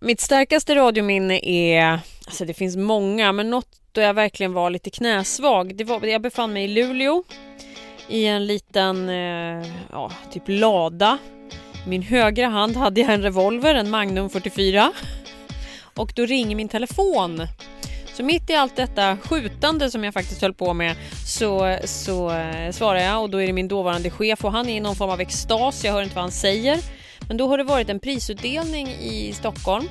[0.00, 4.90] Mitt starkaste radiominne är, alltså det finns många, men något då jag verkligen var lite
[4.90, 5.76] knäsvag.
[5.76, 7.24] Det var, jag befann mig i Luleå
[8.08, 11.18] i en liten, eh, ja, typ lada.
[11.86, 14.92] I min högra hand hade jag en revolver, en Magnum 44.
[15.94, 17.46] Och då ringer min telefon.
[18.14, 20.96] Så mitt i allt detta skjutande som jag faktiskt höll på med
[21.26, 24.76] så, så eh, svarar jag och då är det min dåvarande chef och han är
[24.76, 26.78] i någon form av extas, jag hör inte vad han säger.
[27.28, 29.88] Men då har det varit en prisutdelning i Stockholm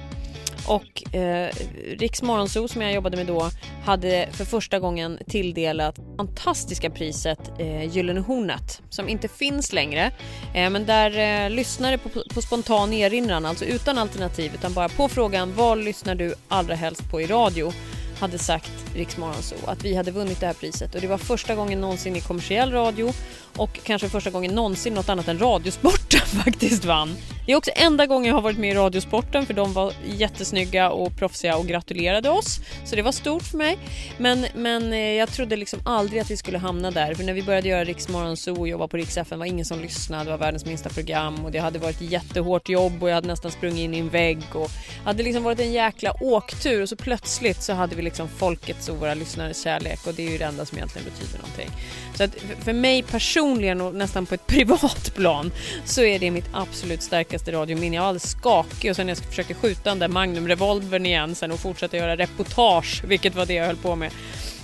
[0.68, 1.50] och eh,
[1.98, 3.50] Riks Morgonzoo som jag jobbade med då
[3.86, 10.12] hade för första gången tilldelat fantastiska priset eh, Gyllene Hornet som inte finns längre.
[10.54, 15.10] Eh, men där eh, lyssnare på, på spontan erinran, alltså utan alternativ utan bara på
[15.10, 17.72] frågan vad lyssnar du allra helst på i radio?
[18.20, 21.56] Hade sagt Riksmorgon så att vi hade vunnit det här priset och det var första
[21.56, 23.14] gången någonsin i kommersiell radio
[23.58, 27.16] och kanske första gången någonsin något annat än Radiosporten faktiskt vann.
[27.46, 30.90] Det är också enda gången jag har varit med i Radiosporten för de var jättesnygga
[30.90, 32.60] och proffsiga och gratulerade oss.
[32.86, 33.78] Så det var stort för mig.
[34.18, 37.44] Men, men eh, jag trodde liksom aldrig att vi skulle hamna där för när vi
[37.44, 40.38] började göra Riksmorgon så och jobba på Rix FM var ingen som lyssnade, det var
[40.38, 43.94] världens minsta program och det hade varit jättehårt jobb och jag hade nästan sprungit in
[43.94, 44.72] i en vägg och
[45.06, 48.98] hade liksom varit en jäkla åktur och så plötsligt så hade vi liksom folkets och
[48.98, 51.70] våra lyssnares kärlek och det är ju det enda som egentligen betyder någonting.
[52.16, 52.32] Så att
[52.64, 55.52] för mig personligen och nästan på ett privat plan
[55.86, 57.96] så är det mitt absolut starkaste radiominne.
[57.96, 61.60] Jag var alldeles skakig och sen jag försökte skjuta den där Magnum-revolvern igen sen och
[61.60, 64.12] fortsätta göra reportage, vilket var det jag höll på med,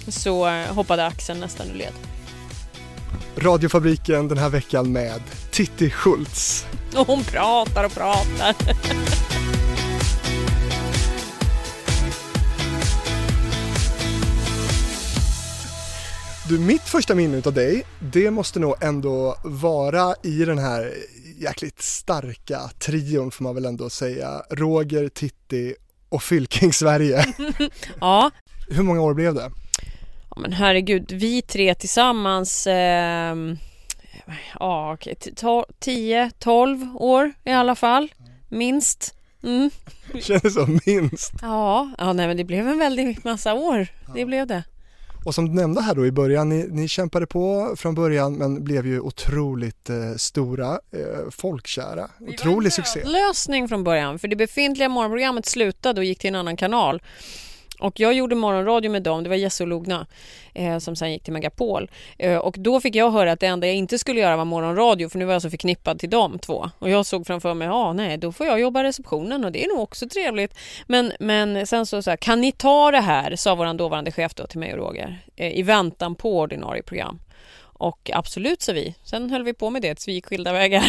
[0.07, 1.93] så eh, hoppade axeln nästan ur led.
[3.37, 6.65] Radiofabriken den här veckan med Titti Schultz.
[6.95, 8.55] Och hon pratar och pratar.
[16.49, 20.93] Du, mitt första minne av dig, det måste nog ändå vara i den här
[21.37, 24.41] jäkligt starka trion får man väl ändå säga.
[24.49, 25.75] Roger, Titti
[26.09, 27.25] och Fylking Sverige.
[28.01, 28.31] ja.
[28.69, 29.51] Hur många år blev det?
[30.29, 33.35] Ja men herregud, vi tre tillsammans eh,
[34.59, 35.15] Ja, okej,
[35.79, 38.11] 10, 12 år i alla fall,
[38.47, 39.15] minst.
[39.43, 39.69] Mm.
[40.21, 41.33] Kändes som minst.
[41.41, 43.87] Ja, ja nej, men det blev en väldig massa år.
[44.15, 44.63] Det blev det.
[45.29, 48.63] Och som du nämnde här då i början, ni, ni kämpade på från början men
[48.63, 53.03] blev ju otroligt eh, stora, eh, folkkära, otrolig succé.
[53.03, 57.01] lösning från början, för det befintliga morgonprogrammet slutade och gick till en annan kanal.
[57.79, 60.07] Och jag gjorde morgonradio med dem, det var Jesse och Logna
[60.53, 61.91] eh, som sen gick till Megapol.
[62.17, 65.09] Eh, och då fick jag höra att det enda jag inte skulle göra var morgonradio
[65.09, 66.39] för nu var jag så förknippad till dem.
[66.39, 66.69] två.
[66.79, 69.67] Och jag såg framför mig, ja nej då får jag jobba receptionen och det är
[69.67, 70.53] nog också trevligt.
[70.87, 74.33] Men, men sen så, så här, kan ni ta det här, sa vår dåvarande chef
[74.35, 77.19] då till mig och Roger, eh, i väntan på ordinarie program.
[77.61, 80.83] Och absolut sa vi, sen höll vi på med det tills vi gick skilda vägar.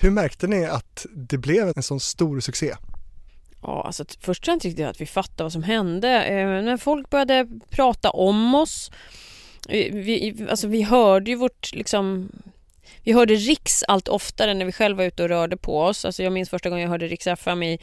[0.00, 2.74] Hur märkte ni att det blev en sån stor succé?
[3.62, 6.24] Ja, alltså först tyckte jag att vi fattade vad som hände.
[6.24, 8.90] Eh, när folk började prata om oss.
[9.68, 12.30] Vi, alltså vi hörde ju vårt liksom
[13.02, 16.04] vi hörde Riks allt oftare när vi själva var ute och rörde på oss.
[16.04, 17.78] Alltså jag minns första gången jag hörde Riks FM i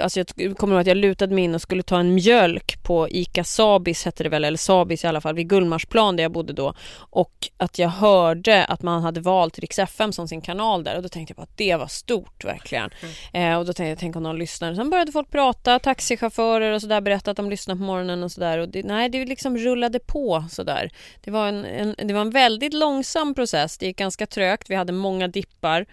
[0.00, 3.08] Alltså jag kommer ihåg att jag lutade mig in och skulle ta en mjölk på
[3.08, 6.52] ICA Sabis hette det väl, eller Sabis i alla fall, vid Gullmarsplan där jag bodde
[6.52, 6.74] då.
[6.96, 11.02] Och att jag hörde att man hade valt Rix FM som sin kanal där och
[11.02, 12.90] då tänkte jag på att det var stort verkligen.
[13.32, 13.52] Mm.
[13.52, 14.74] Eh, och då tänkte jag, tänk om någon lyssnar.
[14.74, 18.70] Sen började folk prata, taxichaufförer och sådär berätta att de lyssnar på morgonen och sådär.
[18.84, 20.90] Nej, det liksom rullade på sådär.
[21.24, 23.78] Det var en, en, det var en väldigt långsam process.
[23.78, 24.70] Det gick ganska trögt.
[24.70, 25.86] Vi hade många dippar.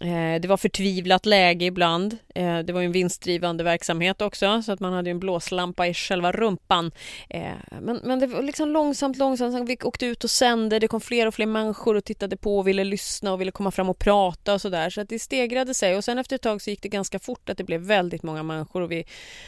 [0.00, 2.16] Eh, det var förtvivlat läge ibland.
[2.34, 6.32] Eh, det var en vinstdrivande verksamhet också så att man hade en blåslampa i själva
[6.32, 6.90] rumpan.
[7.28, 9.68] Eh, men, men det var liksom långsamt, långsamt.
[9.68, 10.78] Vi åkte ut och sände.
[10.78, 13.70] Det kom fler och fler människor och tittade på och ville lyssna och ville komma
[13.70, 14.90] fram och prata och sådär.
[14.90, 17.48] Så att det stegrade sig och sen efter ett tag så gick det ganska fort
[17.48, 19.04] att det blev väldigt många människor och vi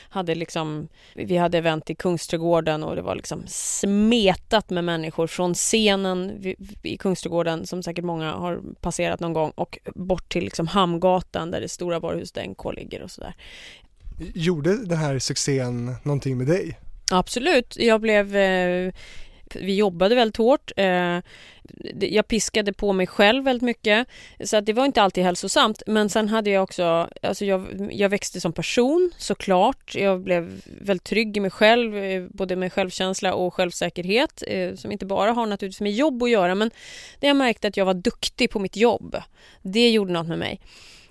[0.08, 5.54] hade liksom vi hade event i Kungsträdgården och det var liksom smetat med människor från
[5.54, 6.44] scenen
[6.82, 11.60] i Kungsträdgården som säkert många har passerat någon gång och bort till liksom Hamngatan där
[11.60, 13.34] det stora varuhuset NK ligger och sådär.
[14.34, 16.78] Gjorde den här succén någonting med dig?
[17.10, 17.76] Absolut.
[17.78, 18.92] Jag blev eh,
[19.56, 20.72] vi jobbade väldigt hårt.
[20.76, 21.18] Eh,
[22.00, 24.08] jag piskade på mig själv väldigt mycket
[24.44, 25.82] så att det var inte alltid hälsosamt.
[25.86, 29.94] Men sen hade jag också, alltså jag, jag växte som person såklart.
[29.94, 34.92] Jag blev väldigt trygg i mig själv, eh, både med självkänsla och självsäkerhet eh, som
[34.92, 36.70] inte bara har naturligtvis med jobb att göra men
[37.20, 39.16] det jag märkte att jag var duktig på mitt jobb.
[39.62, 40.60] Det gjorde något med mig.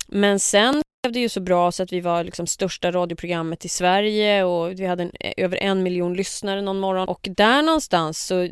[0.06, 3.68] Men sen blev det ju så bra så att vi var liksom största radioprogrammet i
[3.68, 7.08] Sverige och vi hade en, eh, över en miljon lyssnare någon morgon.
[7.08, 8.48] Och där någonstans så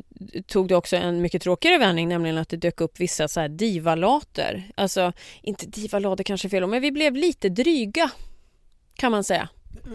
[0.47, 3.49] tog det också en mycket tråkigare vändning, nämligen att det dök upp vissa så här
[3.49, 4.70] divalater.
[4.75, 5.12] Alltså,
[5.43, 8.11] inte divalater kanske fel men vi blev lite dryga
[8.94, 9.49] kan man säga.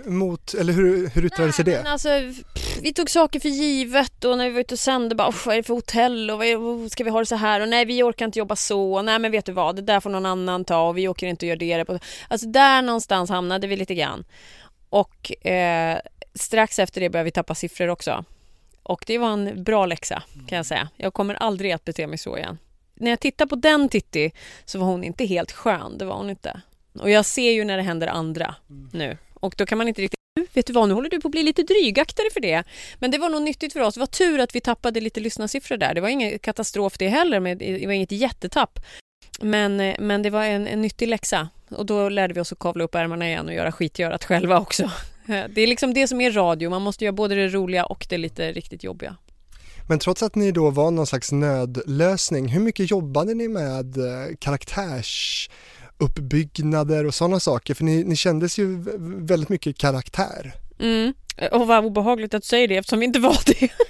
[0.05, 1.83] Mot, eller hur, hur yttrade sig det?
[1.83, 2.09] Men alltså,
[2.53, 5.53] pff, vi tog saker för givet och när vi var ute och sände bara vad
[5.53, 7.85] är det för hotell och vad är, ska vi ha det så här och nej
[7.85, 10.25] vi orkar inte jobba så och nej men vet du vad det där får någon
[10.25, 11.99] annan ta och vi åker inte och gör det.
[12.27, 14.25] Alltså där någonstans hamnade vi lite grann.
[14.89, 15.99] Och eh,
[16.33, 18.25] strax efter det började vi tappa siffror också.
[18.83, 20.89] Och det var en bra läxa kan jag säga.
[20.97, 22.57] Jag kommer aldrig att bete mig så igen.
[22.93, 24.31] När jag tittar på den Titti
[24.65, 26.61] så var hon inte helt skön, det var hon inte.
[26.99, 28.55] Och jag ser ju när det händer andra
[28.91, 29.17] nu.
[29.45, 30.15] Och då kan man inte riktigt
[30.53, 32.63] Vet du vad, nu håller du på att bli lite drygaktare för det.
[32.99, 33.93] Men det var nog nyttigt för oss.
[33.93, 35.93] Det var tur att vi tappade lite lyssnarsiffror där.
[35.93, 38.79] Det var ingen katastrof det heller, men det var inget jättetapp.
[39.41, 41.49] Men, men det var en, en nyttig läxa.
[41.69, 44.91] Och då lärde vi oss att kavla upp ärmarna igen och göra skitgörat själva också.
[45.25, 46.69] Det är liksom det som är radio.
[46.69, 49.15] Man måste göra både det roliga och det lite riktigt jobbiga.
[49.87, 54.35] Men trots att ni då var någon slags nödlösning, hur mycket jobbade ni med eh,
[54.39, 55.49] karaktärs
[55.97, 57.73] uppbyggnader och sådana saker?
[57.73, 60.64] För ni, ni kändes ju väldigt mycket karaktär.
[60.79, 61.13] Mm.
[61.51, 63.69] Och vad obehagligt att säga det eftersom vi inte var det.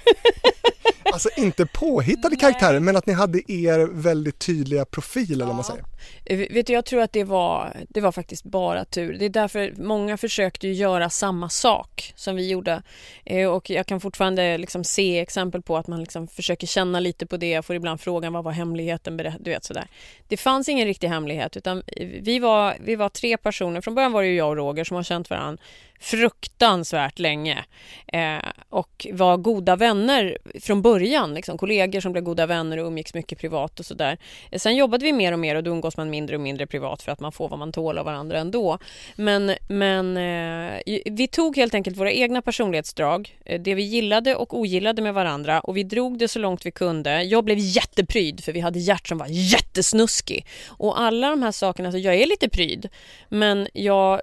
[1.12, 5.64] Alltså inte påhittade karaktärer men att ni hade er väldigt tydliga profil eller vad man
[5.64, 5.84] säger.
[6.24, 9.16] Eh, vet du, jag tror att det var, det var faktiskt bara tur.
[9.18, 12.82] Det är därför många försökte göra samma sak som vi gjorde.
[13.24, 17.26] Eh, och jag kan fortfarande liksom se exempel på att man liksom försöker känna lite
[17.26, 17.50] på det.
[17.50, 19.16] Jag får ibland frågan vad var hemligheten?
[19.16, 19.88] Du vet sådär.
[20.28, 21.82] Det fanns ingen riktig hemlighet utan
[22.20, 23.80] vi var, vi var tre personer.
[23.80, 25.62] Från början var det jag och Roger som har känt varandra
[26.00, 27.64] fruktansvärt länge
[28.12, 28.38] eh,
[28.70, 33.38] och var goda vänner från början, liksom, kollegor som blev goda vänner och umgicks mycket
[33.38, 34.18] privat och sådär.
[34.50, 37.02] Eh, sen jobbade vi mer och mer och då umgås man mindre och mindre privat
[37.02, 38.78] för att man får vad man tål av varandra ändå.
[39.16, 44.58] Men, men eh, vi tog helt enkelt våra egna personlighetsdrag, eh, det vi gillade och
[44.58, 47.22] ogillade med varandra och vi drog det så långt vi kunde.
[47.22, 51.92] Jag blev jättepryd för vi hade Gert som var jättesnuskig och alla de här sakerna,
[51.92, 52.88] så jag är lite pryd
[53.28, 54.20] men jag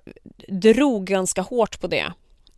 [0.47, 2.13] drog ganska hårt på det.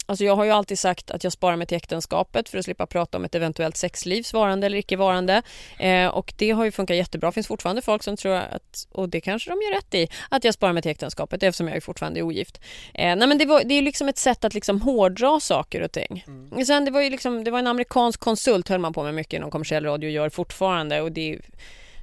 [0.06, 2.86] Alltså jag har ju alltid sagt att jag sparar mig till äktenskapet för att slippa
[2.86, 5.42] prata om ett eventuellt sexlivs varande eller icke varande.
[5.80, 7.30] Eh, och det har ju funkat jättebra.
[7.30, 10.44] Det finns fortfarande folk som tror att, och det kanske de gör rätt i, att
[10.44, 12.62] jag sparar mig till äktenskapet eftersom jag är fortfarande är ogift.
[12.94, 15.92] Eh, nej men det, var, det är liksom ett sätt att liksom hårdra saker och
[15.92, 16.24] ting.
[16.28, 16.66] Mm.
[16.66, 19.34] Sen det var ju liksom, det var en amerikansk konsult höll man på med mycket
[19.34, 21.40] inom kommersiell radio och gör fortfarande och det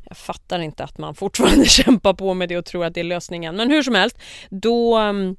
[0.09, 3.05] jag fattar inte att man fortfarande kämpar på med det och tror att det är
[3.05, 3.57] lösningen.
[3.57, 4.19] Men hur som helst,
[4.51, 5.37] då um,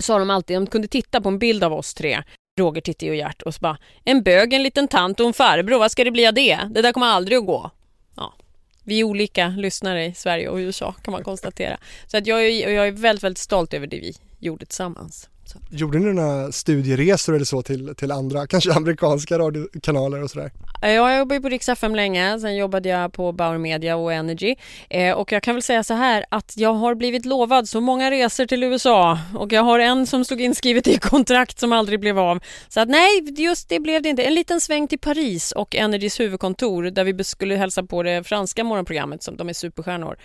[0.00, 2.22] sa de alltid, de kunde titta på en bild av oss tre,
[2.58, 5.78] Roger, Titti och Gert och så bara en bög, en liten tant och en farbror,
[5.78, 6.60] vad ska det bli av det?
[6.70, 7.70] Det där kommer aldrig att gå.
[8.16, 8.34] Ja.
[8.84, 11.78] Vi är olika lyssnare i Sverige och USA kan man konstatera.
[12.06, 15.29] Så att jag, är, jag är väldigt, väldigt stolt över det vi gjorde tillsammans.
[15.52, 15.58] Så.
[15.70, 20.50] Gjorde ni några studieresor eller så till, till andra, kanske amerikanska radiokanaler och sådär?
[20.82, 24.54] Jag jobbade på Rix FM länge, sen jobbade jag på Bauer Media och Energy.
[24.90, 28.10] Eh, och jag kan väl säga så här att jag har blivit lovad så många
[28.10, 32.18] resor till USA och jag har en som stod inskrivet i kontrakt som aldrig blev
[32.18, 32.40] av.
[32.68, 34.22] Så att nej, just det blev det inte.
[34.22, 38.64] En liten sväng till Paris och Energys huvudkontor där vi skulle hälsa på det franska
[38.64, 40.16] morgonprogrammet som de är superstjärnor.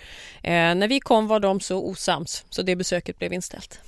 [0.42, 3.80] Eh, när vi kom var de så osams så det besöket blev inställt.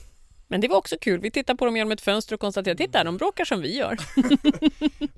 [0.49, 1.21] Men det var också kul.
[1.21, 3.97] Vi tittade på dem genom ett fönster och konstaterade, titta de bråkar som vi gör.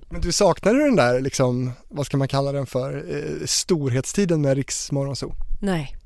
[0.10, 4.56] Men du saknade den där, liksom, vad ska man kalla den för, eh, storhetstiden med
[4.56, 5.32] Riksmorgonzoo?
[5.60, 5.96] Nej,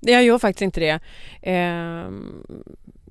[0.00, 1.00] jag gör faktiskt inte det.
[1.52, 2.10] Eh,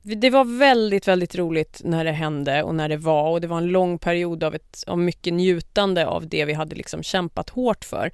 [0.02, 3.58] det var väldigt, väldigt roligt när det hände och när det var och det var
[3.58, 7.86] en lång period av, ett, av mycket njutande av det vi hade liksom kämpat hårt
[7.86, 8.12] för.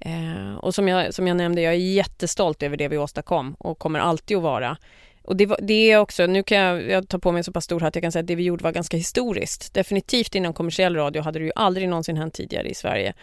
[0.00, 3.78] Eh, och som jag, som jag nämnde, jag är jättestolt över det vi åstadkom och
[3.78, 4.76] kommer alltid att vara.
[5.24, 7.52] Och det, var, det är också, nu kan jag, jag ta på mig en så
[7.52, 9.74] pass stor hatt, jag kan säga att det vi gjorde var ganska historiskt.
[9.74, 13.14] Definitivt inom kommersiell radio hade det ju aldrig någonsin hänt tidigare i Sverige.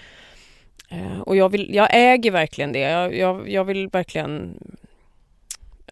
[0.89, 2.79] Eh, och jag, vill, jag äger verkligen det.
[2.79, 4.57] Jag, jag, jag vill verkligen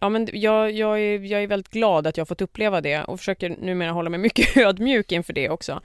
[0.02, 3.18] Ja, men jag, jag, är, jag är väldigt glad att jag fått uppleva det och
[3.18, 5.80] försöker numera hålla mig mycket ödmjuk inför det också.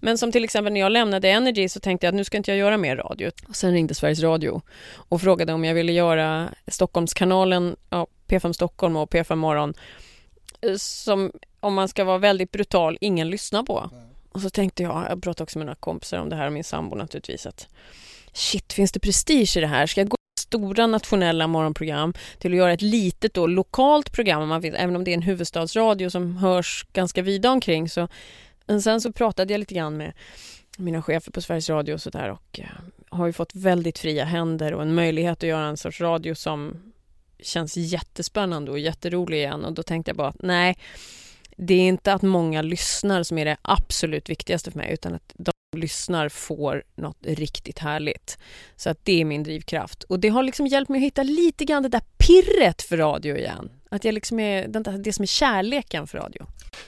[0.00, 2.50] Men som till exempel när jag lämnade Energy så tänkte jag att nu ska inte
[2.50, 3.30] jag göra mer radio.
[3.48, 8.96] Och sen ringde Sveriges Radio och frågade om jag ville göra Stockholmskanalen, ja, P5 Stockholm
[8.96, 9.74] och P5 Morgon
[10.76, 13.90] som, om man ska vara väldigt brutal, ingen lyssnar på.
[14.32, 16.64] Och så tänkte jag, jag pratade också med några kompisar om det här och min
[16.64, 17.68] sambo naturligtvis att
[18.32, 19.86] shit, finns det prestige i det här?
[19.86, 24.60] Ska jag gå stora nationella morgonprogram till att göra ett litet då, lokalt program, man
[24.60, 27.88] vet, även om det är en huvudstadsradio som hörs ganska vida omkring.
[27.88, 28.08] Så,
[28.82, 30.12] sen så pratade jag lite grann med
[30.78, 32.66] mina chefer på Sveriges Radio och sådär och eh,
[33.08, 36.92] har ju fått väldigt fria händer och en möjlighet att göra en sorts radio som
[37.42, 40.78] känns jättespännande och jätterolig igen och då tänkte jag bara att nej,
[41.56, 45.32] det är inte att många lyssnar som är det absolut viktigaste för mig utan att
[45.34, 48.38] de lyssnar får något riktigt härligt.
[48.76, 50.02] Så att det är min drivkraft.
[50.02, 53.36] Och det har liksom hjälpt mig att hitta lite grann det där pirret för radio
[53.36, 53.70] igen.
[53.90, 54.68] Att jag liksom är,
[54.98, 56.46] det som är kärleken för radio.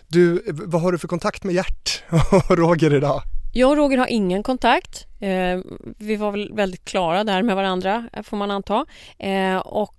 [0.08, 2.02] Du, vad har du för kontakt med Gert
[2.48, 3.22] och Roger idag?
[3.54, 5.06] Jag och Roger har ingen kontakt.
[5.20, 5.60] Eh,
[5.98, 8.86] vi var väl väldigt klara där med varandra, får man anta.
[9.18, 9.94] Eh, och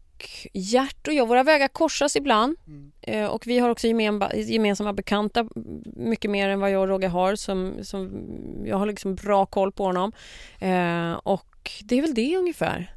[0.53, 2.57] Gert och jag, våra vägar korsas ibland.
[2.67, 2.91] Mm.
[3.01, 3.87] Eh, och vi har också
[4.33, 5.47] gemensamma bekanta,
[5.85, 7.35] mycket mer än vad jag och Roger har.
[7.35, 8.25] Som, som,
[8.65, 10.11] jag har liksom bra koll på honom.
[10.59, 12.95] Eh, och det är väl det ungefär.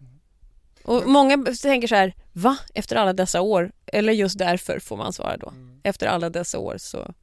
[0.83, 2.59] Och många tänker så här, va?
[2.75, 3.73] Efter alla dessa år?
[3.87, 5.49] Eller just därför får man svara då.
[5.49, 5.81] Mm.
[5.83, 7.15] Efter alla dessa år så...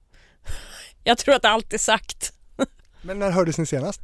[1.04, 2.34] jag tror att allt är sagt.
[3.02, 4.02] Men när hördes ni senast?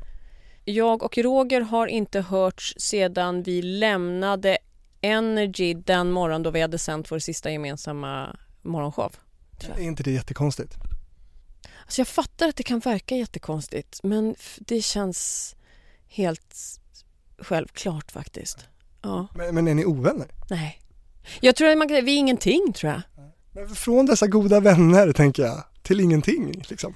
[0.65, 4.57] Jag och Roger har inte hörts sedan vi lämnade
[5.01, 9.15] Energy den morgon då vi hade sänt vår sista gemensamma morgonshow.
[9.77, 10.77] Är inte det jättekonstigt?
[11.81, 15.55] Alltså jag fattar att det kan verka jättekonstigt men det känns
[16.07, 16.55] helt
[17.37, 18.57] självklart faktiskt.
[19.01, 19.27] Ja.
[19.35, 20.27] Men, men är ni ovänner?
[20.49, 20.81] Nej.
[21.41, 23.01] Jag tror att man vi är ingenting tror jag.
[23.51, 26.93] Men från dessa goda vänner tänker jag, till ingenting liksom.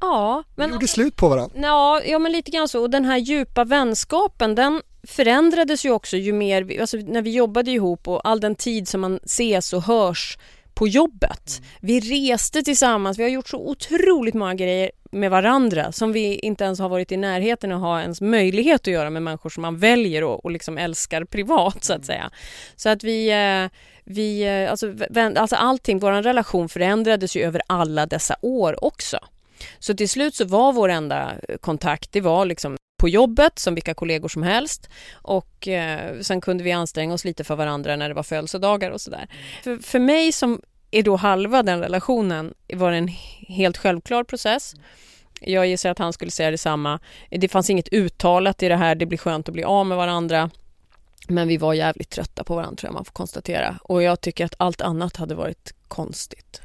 [0.00, 0.68] Ja, men...
[0.68, 1.58] Ni gjorde slut på varandra?
[1.60, 2.82] Ja, ja, men lite grann så.
[2.82, 7.70] Och den här djupa vänskapen, den förändrades ju också ju mer, alltså när vi jobbade
[7.70, 10.38] ihop och all den tid som man ses och hörs
[10.76, 11.60] på jobbet.
[11.60, 11.68] Mm.
[11.80, 16.64] Vi reste tillsammans, vi har gjort så otroligt många grejer med varandra som vi inte
[16.64, 19.78] ens har varit i närheten att ha ens möjlighet att göra med människor som man
[19.78, 22.06] väljer och, och liksom älskar privat så att mm.
[22.06, 22.30] säga.
[22.76, 24.94] Så att vi, eh, vi eh, alltså,
[25.36, 29.18] alltså allting, vår relation förändrades ju över alla dessa år också.
[29.78, 33.94] Så till slut så var vår enda kontakt, det var liksom på jobbet som vilka
[33.94, 38.14] kollegor som helst och eh, sen kunde vi anstränga oss lite för varandra när det
[38.14, 39.28] var födelsedagar och sådär.
[39.62, 40.60] För, för mig som
[40.90, 43.08] är då halva den relationen var det en
[43.48, 44.74] helt självklar process.
[45.40, 47.00] Jag gissar att han skulle säga detsamma.
[47.30, 50.50] Det fanns inget uttalat i det här, det blir skönt att bli av med varandra.
[51.28, 53.78] Men vi var jävligt trötta på varandra tror jag man får konstatera.
[53.82, 56.60] Och jag tycker att allt annat hade varit konstigt.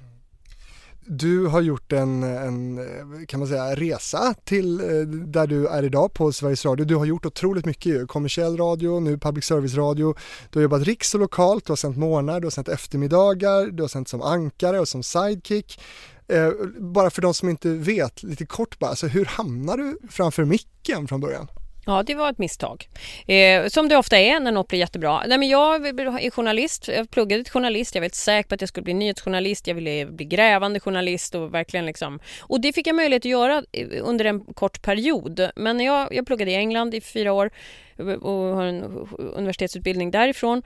[1.06, 5.84] Du har gjort en, en, eh, kan man säga, resa till eh, där du är
[5.84, 6.86] idag på Sveriges Radio.
[6.86, 10.16] Du har gjort otroligt mycket ju, kommersiell radio, nu public service radio.
[10.50, 13.84] Du har jobbat riks och lokalt, du har sänt morgnar, du har sänt eftermiddagar, du
[13.84, 15.80] har sänt som ankare och som sidekick.
[16.28, 20.46] Eh, bara för de som inte vet, lite kort bara, alltså hur hamnar du framför
[20.46, 21.48] micken från början?
[21.86, 22.90] Ja, det var ett misstag.
[23.28, 25.24] Eh, som det ofta är när något blir jättebra.
[25.28, 28.68] Nej, men jag är journalist, jag pluggade till journalist, jag var säker på att jag
[28.68, 32.20] skulle bli nyhetsjournalist, jag ville bli grävande journalist och verkligen liksom...
[32.42, 35.50] Och det fick jag möjlighet att göra eh, under en kort period.
[35.56, 37.52] Men jag, jag pluggade i England i fyra år
[37.98, 40.64] eh, och har en universitetsutbildning därifrån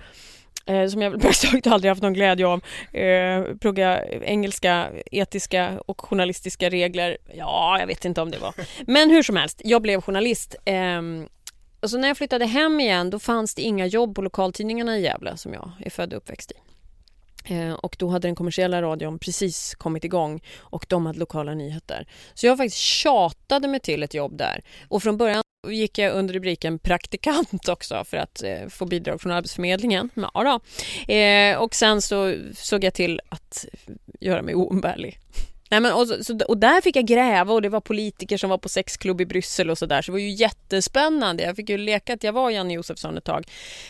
[0.65, 2.61] eh, som jag väl praktiskt aldrig haft någon glädje av.
[2.93, 7.17] Eh, plugga engelska, etiska och journalistiska regler.
[7.33, 8.53] Ja, jag vet inte om det var.
[8.87, 10.55] Men hur som helst, jag blev journalist.
[10.65, 11.01] Eh,
[11.79, 15.01] och så när jag flyttade hem igen då fanns det inga jobb på lokaltidningarna i
[15.01, 16.55] Gävle som jag är född och uppväxt i.
[17.47, 22.07] Eh, och då hade den kommersiella radion precis kommit igång och de hade lokala nyheter.
[22.33, 24.61] Så jag faktiskt tjatade mig till ett jobb där.
[24.87, 29.31] Och från början gick jag under rubriken praktikant också för att eh, få bidrag från
[29.31, 30.09] Arbetsförmedlingen.
[30.13, 30.31] Ja,
[31.07, 31.13] då.
[31.13, 33.65] Eh, och sen så såg jag till att
[34.19, 35.19] göra mig oumbärlig.
[35.69, 38.57] Nej, men och, så, och där fick jag gräva och det var politiker som var
[38.57, 41.43] på sexklubb i Bryssel och sådär så det var ju jättespännande.
[41.43, 43.47] Jag fick ju leka att jag var Janne Josefsson ett tag.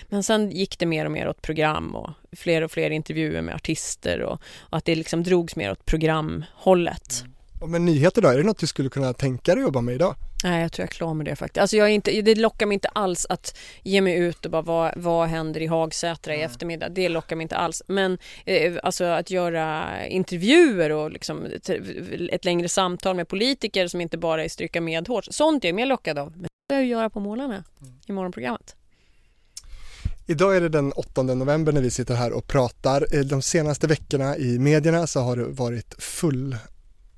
[0.09, 3.55] Men sen gick det mer och mer åt program och fler och fler intervjuer med
[3.55, 7.23] artister och, och att det liksom drogs mer åt programhållet.
[7.59, 7.71] Mm.
[7.71, 10.15] Men nyheter då, är det något du skulle kunna tänka dig att jobba med idag?
[10.45, 11.61] Nej, jag tror jag är klar med det faktiskt.
[11.61, 14.61] Alltså jag är inte, det lockar mig inte alls att ge mig ut och bara
[14.61, 16.51] vad, vad händer i Hagsätra i mm.
[16.51, 16.89] eftermiddag.
[16.89, 17.83] Det lockar mig inte alls.
[17.87, 21.45] Men eh, alltså att göra intervjuer och liksom
[22.29, 25.27] ett, längre samtal med politiker som inte bara är stryka medhårs.
[25.31, 26.31] Sånt är jag mer lockad av.
[26.31, 27.93] Men det ska jag göra på målarna mm.
[28.07, 28.75] i morgonprogrammet.
[30.25, 33.07] Idag är det den 8 november när vi sitter här och pratar.
[33.15, 36.57] Eh, de senaste veckorna i medierna så har det varit full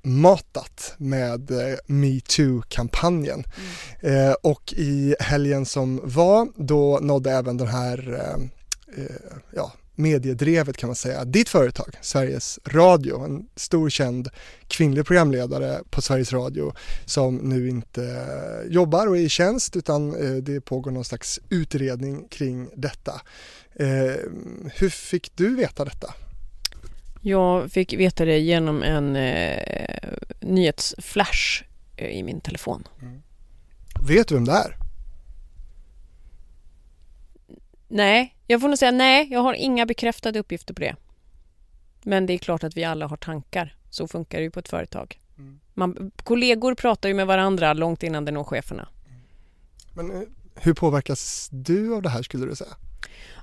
[0.08, 3.44] matat med eh, metoo-kampanjen.
[4.02, 4.28] Mm.
[4.28, 8.20] Eh, och i helgen som var, då nådde även den här
[8.96, 9.04] eh,
[9.54, 14.28] ja, mediedrevet kan man säga, ditt företag, Sveriges Radio, en stor känd
[14.68, 16.72] kvinnlig programledare på Sveriges Radio
[17.04, 18.26] som nu inte
[18.68, 20.10] jobbar och är i tjänst utan
[20.44, 23.20] det pågår någon slags utredning kring detta.
[24.74, 26.14] Hur fick du veta detta?
[27.20, 31.64] Jag fick veta det genom en eh, nyhetsflash
[31.96, 32.84] eh, i min telefon.
[33.02, 33.22] Mm.
[34.08, 34.76] Vet du vem det är?
[37.88, 39.28] Nej, jag får nog säga nej.
[39.30, 40.96] Jag har inga bekräftade uppgifter på det.
[42.02, 43.76] Men det är klart att vi alla har tankar.
[43.90, 45.18] Så funkar det ju på ett företag.
[45.38, 45.60] Mm.
[45.74, 48.88] Man, kollegor pratar ju med varandra långt innan det når cheferna.
[49.94, 50.22] Men eh,
[50.54, 52.76] hur påverkas du av det här skulle du säga?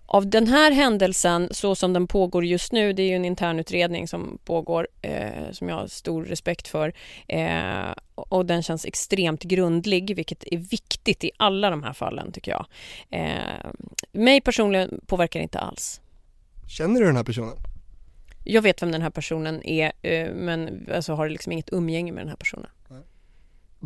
[0.08, 4.08] Av den här händelsen, så som den pågår just nu, det är ju en internutredning
[4.08, 6.94] som pågår, eh, som jag har stor respekt för,
[7.28, 12.52] eh, och den känns extremt grundlig, vilket är viktigt i alla de här fallen, tycker
[12.52, 12.66] jag.
[13.10, 13.72] Eh,
[14.12, 16.02] mig personligen påverkar det inte alls.
[16.68, 17.58] Känner du den här personen?
[18.44, 22.22] Jag vet vem den här personen är, eh, men alltså har liksom inget umgänge med
[22.22, 22.70] den här personen.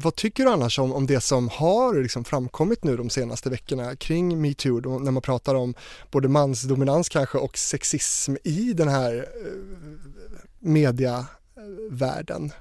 [0.02, 3.96] Vad tycker du annars om, om det som har liksom framkommit nu de senaste veckorna
[3.96, 5.74] kring metoo, när man pratar om
[6.12, 9.24] både mansdominans kanske och sexism i den här eh,
[10.60, 12.52] mediavärlden?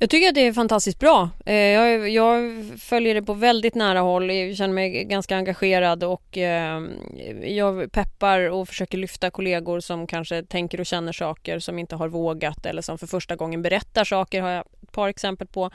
[0.00, 1.30] Jag tycker att det är fantastiskt bra.
[1.46, 6.38] Eh, jag, jag, följer det på väldigt nära håll, jag känner mig ganska engagerad och
[6.38, 6.82] eh,
[7.42, 12.08] jag peppar och försöker lyfta kollegor som kanske tänker och känner saker som inte har
[12.08, 15.70] vågat eller som för första gången berättar saker har jag ett par exempel på.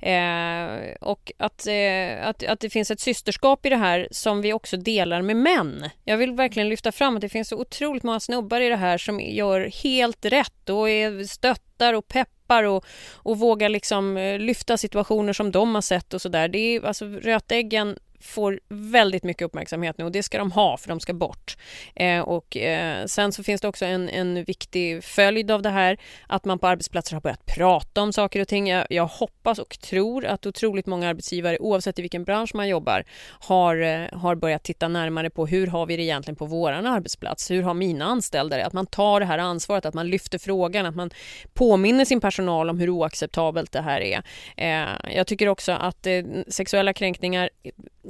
[0.00, 4.52] Eh, och att, eh, att, att det finns ett systerskap i det här som vi
[4.52, 5.90] också delar med män.
[6.04, 8.98] Jag vill verkligen lyfta fram att det finns så otroligt många snubbar i det här
[8.98, 14.76] som gör helt rätt och är stöttar och peppar och, och vågar liksom eh, lyfta
[14.76, 16.80] situationer som de har sett och sådär.
[16.86, 21.12] Alltså rötäggen får väldigt mycket uppmärksamhet nu och det ska de ha för de ska
[21.12, 21.56] bort.
[21.94, 25.98] Eh, och eh, sen så finns det också en, en viktig följd av det här
[26.26, 28.68] att man på arbetsplatser har börjat prata om saker och ting.
[28.68, 33.04] Jag, jag hoppas och tror att otroligt många arbetsgivare oavsett i vilken bransch man jobbar
[33.40, 37.50] har, eh, har börjat titta närmare på hur har vi det egentligen på våran arbetsplats?
[37.50, 38.66] Hur har mina anställda det?
[38.66, 41.10] Att man tar det här ansvaret, att man lyfter frågan, att man
[41.54, 44.22] påminner sin personal om hur oacceptabelt det här är.
[44.56, 47.50] Eh, jag tycker också att eh, sexuella kränkningar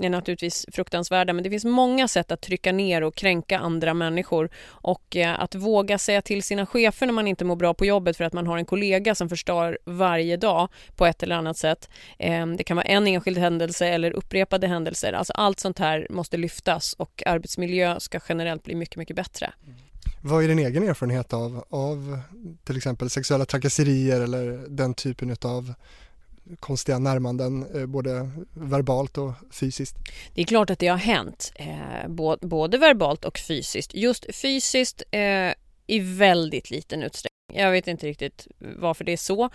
[0.05, 4.51] är naturligtvis fruktansvärda men det finns många sätt att trycka ner och kränka andra människor
[4.67, 8.17] och eh, att våga säga till sina chefer när man inte mår bra på jobbet
[8.17, 11.89] för att man har en kollega som förstör varje dag på ett eller annat sätt.
[12.19, 15.13] Eh, det kan vara en enskild händelse eller upprepade händelser.
[15.13, 19.53] Alltså allt sånt här måste lyftas och arbetsmiljö ska generellt bli mycket, mycket bättre.
[19.67, 19.77] Mm.
[20.23, 22.21] Vad är din egen erfarenhet av, av
[22.65, 25.75] till exempel sexuella trakasserier eller den typen av
[26.61, 29.97] konstiga närmanden, eh, både verbalt och fysiskt?
[30.35, 32.09] Det är klart att det har hänt, eh,
[32.41, 33.95] både verbalt och fysiskt.
[33.95, 35.53] Just fysiskt eh,
[35.87, 37.31] i väldigt liten utsträckning.
[37.53, 39.51] Jag vet inte riktigt varför det är så.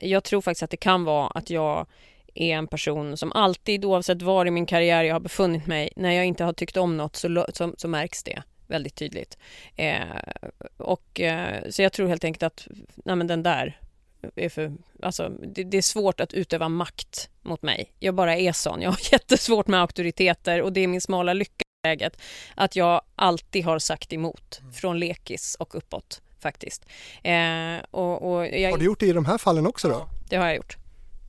[0.00, 1.86] jag tror faktiskt att det kan vara att jag
[2.34, 6.12] är en person som alltid, oavsett var i min karriär jag har befunnit mig, när
[6.12, 9.38] jag inte har tyckt om något så, så, så märks det väldigt tydligt.
[9.76, 10.00] Eh,
[10.76, 13.80] och, eh, så jag tror helt enkelt att nej men den där
[14.36, 17.92] är för, alltså, det, det, är svårt att utöva makt mot mig.
[17.98, 18.82] Jag bara är sån.
[18.82, 22.22] Jag har jättesvårt med auktoriteter och det är min smala lycka i läget
[22.54, 24.72] att jag alltid har sagt emot mm.
[24.72, 26.86] från lekis och uppåt faktiskt.
[27.22, 29.94] Eh, och, och jag, har du gjort det i de här fallen också då?
[29.94, 30.76] Ja, det har jag gjort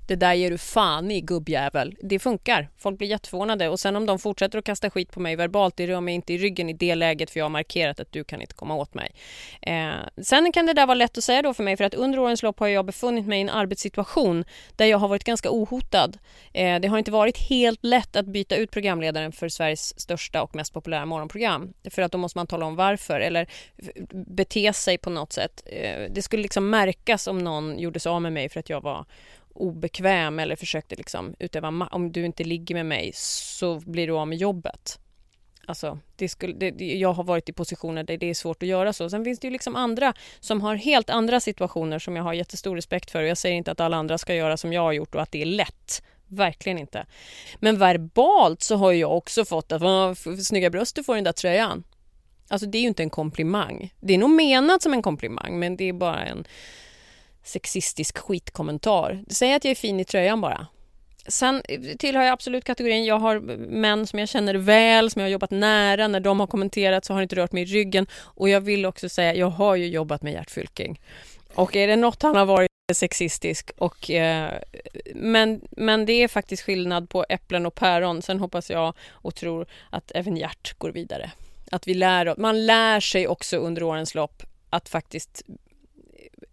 [0.08, 1.96] det där ger du fan i gubbjävel.
[2.02, 2.70] Det funkar.
[2.78, 5.88] Folk blir jätteförvånade och sen om de fortsätter att kasta skit på mig verbalt, det
[5.88, 8.42] rör mig inte i ryggen i det läget för jag har markerat att du kan
[8.42, 9.16] inte komma åt mig.
[9.62, 12.20] Eh, sen kan det där vara lätt att säga då för mig för att under
[12.20, 16.18] årens lopp har jag befunnit mig i en arbetssituation där jag har varit ganska ohotad.
[16.54, 20.56] Eh, det har inte varit helt lätt att byta ut programledaren för Sveriges största och
[20.56, 23.48] mest populära morgonprogram för att då måste man tala om varför eller
[24.12, 25.64] bete sig på något sätt.
[25.66, 28.82] Eh, det skulle liksom märkas om någon gjorde sig av med mig för att jag
[28.82, 29.06] var
[29.58, 34.28] obekväm eller försökte liksom utöva om du inte ligger med mig så blir du av
[34.28, 35.00] med jobbet.
[35.68, 38.94] Alltså, det skulle, det, jag har varit i positioner där det är svårt att göra
[38.94, 39.10] så.
[39.10, 42.76] Sen finns det ju liksom andra som har helt andra situationer som jag har jättestor
[42.76, 43.22] respekt för.
[43.22, 45.32] Och jag säger inte att alla andra ska göra som jag har gjort och att
[45.32, 46.04] det är lätt.
[46.28, 47.06] Verkligen inte.
[47.60, 49.82] Men verbalt så har jag också fått att
[50.46, 51.84] snygga bröst du får den där tröjan.
[52.48, 53.94] Alltså det är ju inte en komplimang.
[54.00, 56.48] Det är nog menat som en komplimang men det är bara en
[57.48, 59.24] sexistisk skitkommentar.
[59.30, 60.68] Säg att jag är fin i tröjan bara.
[61.28, 61.62] Sen
[62.00, 65.52] tillhör jag absolut kategorin, jag har män som jag känner väl, som jag har jobbat
[65.52, 66.08] nära.
[66.08, 68.08] När de har kommenterat så har det inte rört mig i ryggen.
[68.24, 71.00] Och jag vill också säga, jag har ju jobbat med Gert Fylking.
[71.54, 74.52] Och är det något han har varit sexistisk och eh,
[75.16, 78.22] men, men det är faktiskt skillnad på äpplen och päron.
[78.22, 81.32] Sen hoppas jag och tror att även Gert går vidare.
[81.72, 85.44] Att vi lär man lär sig också under årens lopp att faktiskt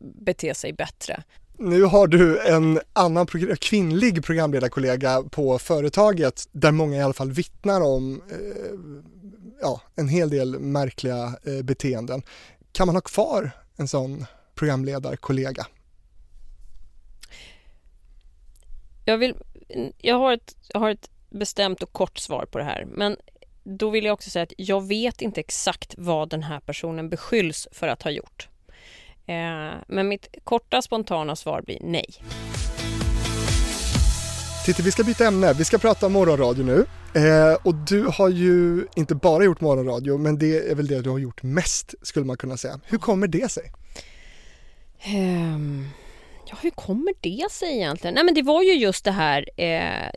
[0.05, 1.23] bete sig bättre.
[1.59, 3.27] Nu har du en annan
[3.61, 8.39] kvinnlig programledarkollega på företaget där många i alla fall vittnar om eh,
[9.61, 12.23] ja, en hel del märkliga eh, beteenden.
[12.73, 15.67] Kan man ha kvar en sån programledarkollega?
[19.05, 19.35] Jag, vill,
[19.99, 23.17] jag, har ett, jag har ett bestämt och kort svar på det här men
[23.65, 27.69] då vill jag också säga att jag vet inte exakt vad den här personen beskylls
[27.73, 28.49] för att ha gjort.
[29.27, 32.07] Eh, men mitt korta spontana svar blir nej.
[34.65, 35.53] Titti, vi ska byta ämne.
[35.53, 36.87] Vi ska prata morgonradio nu.
[37.15, 41.11] Eh, och du har ju inte bara gjort morgonradio, men det är väl det du
[41.11, 42.81] har gjort mest skulle man kunna säga.
[42.87, 43.73] Hur kommer det sig?
[45.07, 45.89] Um,
[46.55, 48.15] Ja, hur kommer det sig egentligen?
[48.15, 49.49] Nej, men det var ju just det här.
[49.57, 50.11] Eh,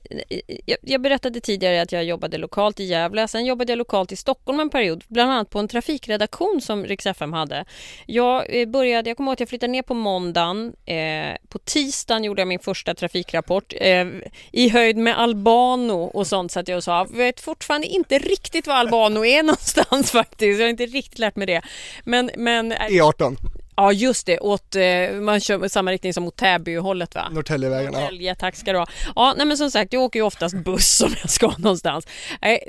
[0.65, 3.27] jag, jag, berättade tidigare att jag jobbade lokalt i Gävle.
[3.27, 7.05] Sen jobbade jag lokalt i Stockholm en period, bland annat på en trafikredaktion som Rix
[7.05, 7.65] FM hade.
[8.05, 10.73] Jag eh, började, jag kommer ihåg att jag flyttade ner på måndagen.
[10.85, 14.07] Eh, på tisdagen gjorde jag min första trafikrapport eh,
[14.51, 18.67] i höjd med Albano och sånt så att jag sa, jag vet fortfarande inte riktigt
[18.67, 20.59] var Albano är någonstans faktiskt.
[20.59, 21.61] Jag har inte riktigt lärt mig det.
[22.03, 23.56] Men, men eh, e E18.
[23.77, 27.29] Ja just det, åt, eh, man kör samma riktning som mot Täbyhållet va?
[27.31, 27.93] Norrtäljevägen.
[27.93, 28.87] Norrtälje, tack ska du ha.
[29.15, 32.07] Ja, nej men som sagt, jag åker ju oftast buss om jag ska någonstans.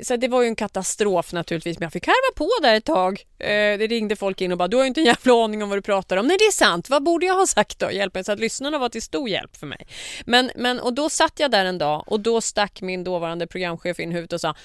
[0.03, 3.21] så det var ju en katastrof naturligtvis, men jag fick harva på där ett tag.
[3.39, 5.69] Eh, det ringde folk in och bara, du har ju inte en jävla aning om
[5.69, 6.27] vad du pratar om.
[6.27, 7.91] Nej det är sant, vad borde jag ha sagt då?
[7.91, 8.23] Hjälp mig.
[8.23, 9.87] Så att lyssnarna var till stor hjälp för mig.
[10.25, 13.99] Men, men och då satt jag där en dag och då stack min dåvarande programchef
[13.99, 14.55] in huvudet och sa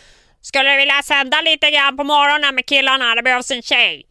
[0.40, 3.14] Skulle du vilja sända lite grann på morgonen med killarna?
[3.14, 4.06] Det behövs en tjej.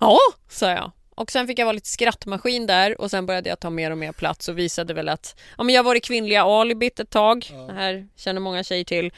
[0.00, 0.18] Ja,
[0.48, 0.92] sa jag.
[1.18, 3.98] Och sen fick jag vara lite skrattmaskin där och sen började jag ta mer och
[3.98, 7.46] mer plats och visade väl att ja, men jag var det kvinnliga alibit ett tag.
[7.52, 7.58] Ja.
[7.58, 9.12] Det här känner många tjejer till.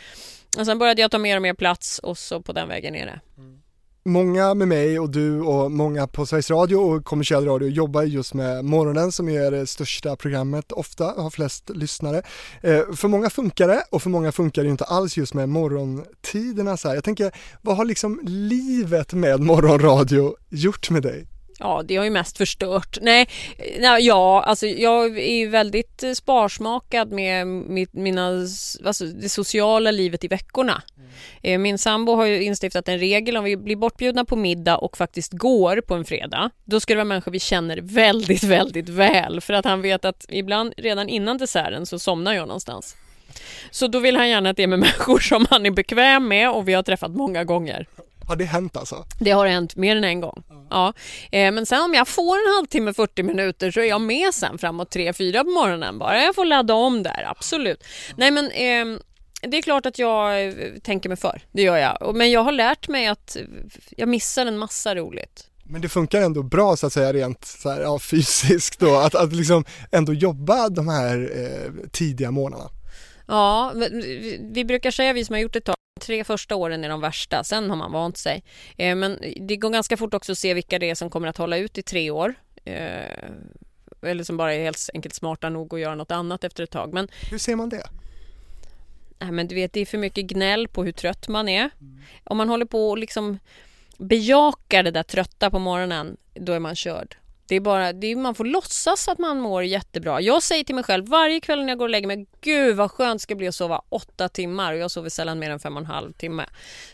[0.58, 3.06] Och sen började jag ta mer och mer plats och så på den vägen är
[3.06, 3.20] det.
[3.38, 3.58] Mm.
[4.04, 8.34] Många med mig och du och många på Sveriges Radio och kommersiell radio jobbar just
[8.34, 12.22] med morgonen som är det största programmet ofta, har flest lyssnare.
[12.62, 16.76] Eh, för många funkar det och för många funkar det inte alls just med morgontiderna
[16.76, 16.94] så här.
[16.94, 17.32] Jag tänker,
[17.62, 21.26] vad har liksom livet med morgonradio gjort med dig?
[21.60, 22.98] Ja, det har ju mest förstört.
[23.00, 23.28] Nej,
[24.00, 28.46] ja, alltså jag är väldigt sparsmakad med mitt, mina,
[28.84, 30.82] alltså det sociala livet i veckorna.
[31.42, 31.62] Mm.
[31.62, 35.32] Min sambo har ju instiftat en regel om vi blir bortbjudna på middag och faktiskt
[35.32, 36.50] går på en fredag.
[36.64, 40.26] Då ska det vara människor vi känner väldigt, väldigt väl för att han vet att
[40.28, 42.96] ibland redan innan desserten så somnar jag någonstans.
[43.70, 46.50] Så då vill han gärna att det är med människor som han är bekväm med
[46.50, 47.86] och vi har träffat många gånger.
[48.30, 49.04] Har det hänt alltså?
[49.18, 50.42] Det har hänt mer än en gång.
[50.50, 50.66] Mm.
[50.70, 50.92] Ja.
[51.32, 54.58] Eh, men sen om jag får en halvtimme, 40 minuter så är jag med sen
[54.58, 56.22] framåt 3-4 på morgonen bara.
[56.22, 57.84] Jag får ladda om där, absolut.
[58.06, 58.16] Mm.
[58.16, 59.00] Nej men eh,
[59.42, 62.14] det är klart att jag eh, tänker mig för, det gör jag.
[62.14, 63.36] Men jag har lärt mig att
[63.90, 65.46] jag missar en massa roligt.
[65.64, 69.14] Men det funkar ändå bra så att säga rent så här, ja, fysiskt då, att,
[69.14, 72.70] att liksom ändå jobba de här eh, tidiga morgnarna.
[73.30, 73.72] Ja,
[74.40, 77.44] vi brukar säga, vi som har gjort ett tag, tre första åren är de värsta,
[77.44, 78.44] sen har man vant sig.
[78.76, 81.36] Eh, men det går ganska fort också att se vilka det är som kommer att
[81.36, 82.34] hålla ut i tre år.
[82.64, 83.30] Eh,
[84.02, 86.92] eller som bara är helt enkelt smarta nog att göra något annat efter ett tag.
[86.92, 87.86] Men, Hur ser man det?
[89.18, 91.70] Nej, men du vet, det är för mycket gnäll på hur trött man är.
[91.80, 92.00] Mm.
[92.24, 93.38] Om man håller på och liksom
[93.98, 97.16] bejakar det där trötta på morgonen, då är man körd.
[97.50, 100.20] Det är bara, det är, man får låtsas att man mår jättebra.
[100.20, 102.90] Jag säger till mig själv varje kväll när jag går och lägger mig, gud vad
[102.90, 105.76] skönt det ska bli att sova åtta timmar och jag sover sällan mer än fem
[105.76, 106.46] och en halv timme.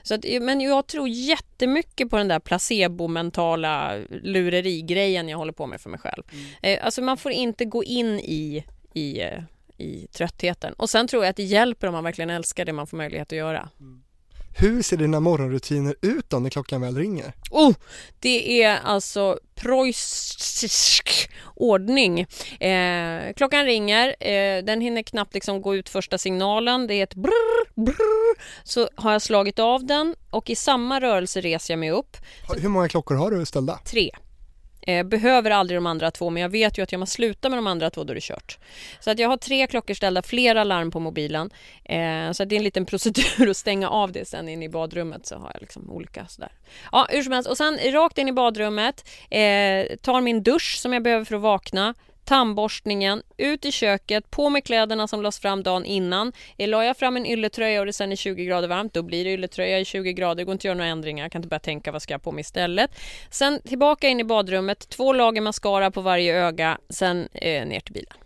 [0.02, 5.80] Så att, men jag tror jättemycket på den där placebo-mentala lurerigrejen jag håller på med
[5.80, 6.22] för mig själv.
[6.32, 6.46] Mm.
[6.62, 9.42] Eh, alltså man får inte gå in i, i, eh,
[9.78, 10.72] i tröttheten.
[10.72, 13.32] Och sen tror jag att det hjälper om man verkligen älskar det man får möjlighet
[13.32, 13.68] att göra.
[13.80, 14.02] Mm.
[14.58, 17.32] Hur ser dina morgonrutiner ut då när klockan väl ringer?
[17.50, 17.74] Oh,
[18.20, 22.20] det är alltså preussisk ordning.
[22.60, 26.86] Eh, klockan ringer, eh, den hinner knappt liksom gå ut första signalen.
[26.86, 28.36] Det är ett brrr, brrr.
[28.64, 32.16] Så har jag slagit av den och i samma rörelse reser jag mig upp.
[32.56, 33.80] Hur många klockor har du ställda?
[33.84, 34.10] Tre.
[34.86, 37.58] Eh, behöver aldrig de andra två men jag vet ju att jag måste sluta med
[37.58, 38.58] de andra två då är det kört.
[39.00, 41.50] Så att jag har tre klockor ställda, flera larm på mobilen.
[41.84, 45.26] Eh, så det är en liten procedur att stänga av det sen in i badrummet
[45.26, 46.52] så har jag liksom olika sådär.
[46.92, 50.92] Ja hur som helst och sen rakt in i badrummet, eh, tar min dusch som
[50.92, 51.94] jag behöver för att vakna,
[52.26, 56.32] tandborstningen, ut i köket, på med kläderna som lades fram dagen innan.
[56.58, 59.32] La jag fram en ylletröja och det sen är 20 grader varmt, då blir det
[59.32, 60.34] ylletröja i 20 grader.
[60.34, 61.24] Det går inte att göra några ändringar.
[61.24, 62.90] Jag kan inte börja tänka vad ska jag på mig istället.
[63.30, 67.94] Sen tillbaka in i badrummet, två lager mascara på varje öga, sen eh, ner till
[67.94, 68.16] bilen.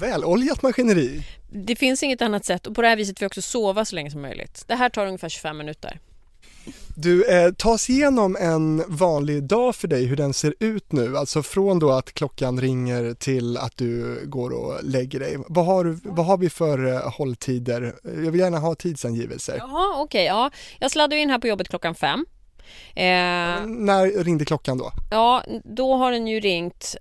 [0.00, 1.22] Väloljat maskineri.
[1.50, 3.94] Det finns inget annat sätt och på det här viset får jag också sova så
[3.94, 4.64] länge som möjligt.
[4.66, 6.00] Det här tar ungefär 25 minuter.
[6.96, 11.16] Du, eh, ta oss igenom en vanlig dag för dig, hur den ser ut nu,
[11.16, 15.36] alltså från då att klockan ringer till att du går och lägger dig.
[15.48, 17.94] Vad har, vad har vi för eh, hålltider?
[18.02, 19.56] Jag vill gärna ha tidsangivelser.
[19.58, 20.50] Jaha, okej, okay, ja.
[20.78, 22.26] Jag sladdar in här på jobbet klockan fem.
[22.94, 23.04] Eh,
[23.66, 24.92] när ringde klockan då?
[25.10, 26.96] Ja, då har den ju ringt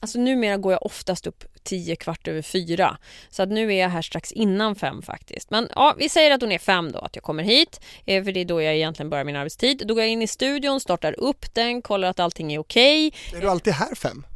[0.00, 2.98] Alltså numera går jag oftast upp tio kvart över fyra.
[3.30, 5.50] Så att nu är jag här strax innan fem faktiskt.
[5.50, 7.80] Men ja, vi säger att hon är fem då, att jag kommer hit.
[8.06, 9.82] Eh, för det är då jag egentligen börjar min arbetstid.
[9.86, 13.08] Då går jag in i studion, startar upp den, kollar att allting är okej.
[13.08, 13.38] Okay.
[13.38, 14.26] Är du alltid här fem?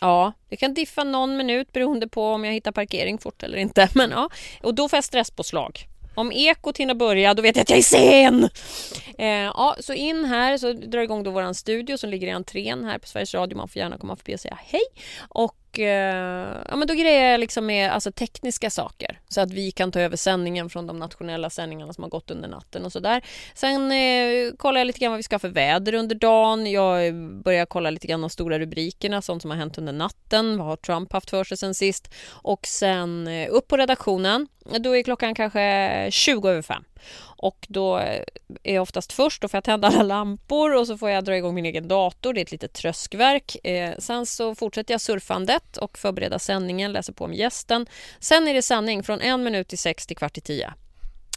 [0.00, 3.88] Ja, det kan diffa någon minut beroende på om jag hittar parkering fort eller inte.
[3.94, 4.28] Men ja,
[4.62, 5.86] och då får jag stresspåslag.
[6.14, 8.48] Om ekot hinner börja, då vet jag att jag är sen!
[9.18, 12.84] Eh, ja, så in här, så drar igång då våran studio som ligger i entrén
[12.84, 13.56] här på Sveriges Radio.
[13.56, 14.82] Man får gärna komma förbi och säga hej.
[15.28, 19.70] Och Eh, ja, men då grejer jag liksom med alltså, tekniska saker så att vi
[19.70, 23.24] kan ta över sändningen från de nationella sändningarna som har gått under natten och sådär.
[23.54, 26.70] Sen eh, kollar jag lite grann vad vi ska ha för väder under dagen.
[26.70, 30.58] Jag börjar kolla lite grann de stora rubrikerna, sånt som har hänt under natten.
[30.58, 32.14] Vad har Trump haft för sig sen sist?
[32.30, 34.48] Och sen eh, upp på redaktionen.
[34.80, 36.84] Då är klockan kanske 20 över fem.
[37.20, 38.24] Och då är
[38.74, 41.54] jag oftast först, då får jag tända alla lampor och så får jag dra igång
[41.54, 42.32] min egen dator.
[42.32, 43.66] Det är ett litet tröskverk.
[43.66, 47.86] Eh, sen så fortsätter jag surfandet och förbereda sändningen, läser på om gästen.
[48.20, 50.74] Sen är det sändning från en minut till sex till kvart i tio.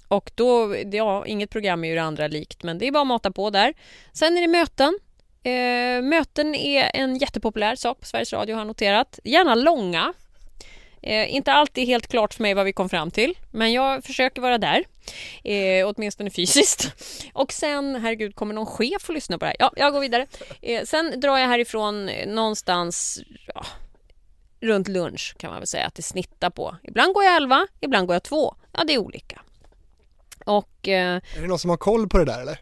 [0.07, 3.07] Och då, ja, inget program är ju det andra likt, men det är bara att
[3.07, 3.73] mata på där.
[4.13, 4.99] Sen är det möten.
[5.43, 9.19] Eh, möten är en jättepopulär sak på Sveriges Radio har jag noterat.
[9.23, 10.13] Gärna långa,
[11.07, 14.41] Eh, inte alltid helt klart för mig vad vi kom fram till, men jag försöker
[14.41, 14.83] vara där.
[15.43, 16.91] Eh, åtminstone fysiskt.
[17.33, 19.55] Och sen, herregud, kommer någon chef att lyssna på det här?
[19.59, 20.27] Ja, jag går vidare.
[20.61, 23.19] Eh, sen drar jag härifrån eh, någonstans
[23.55, 23.65] ja,
[24.61, 26.75] runt lunch kan man väl säga att det snittar på.
[26.83, 28.55] Ibland går jag elva, ibland går jag två.
[28.71, 29.41] Ja, det är olika.
[30.45, 32.59] Och, eh, är det någon som har koll på det där eller?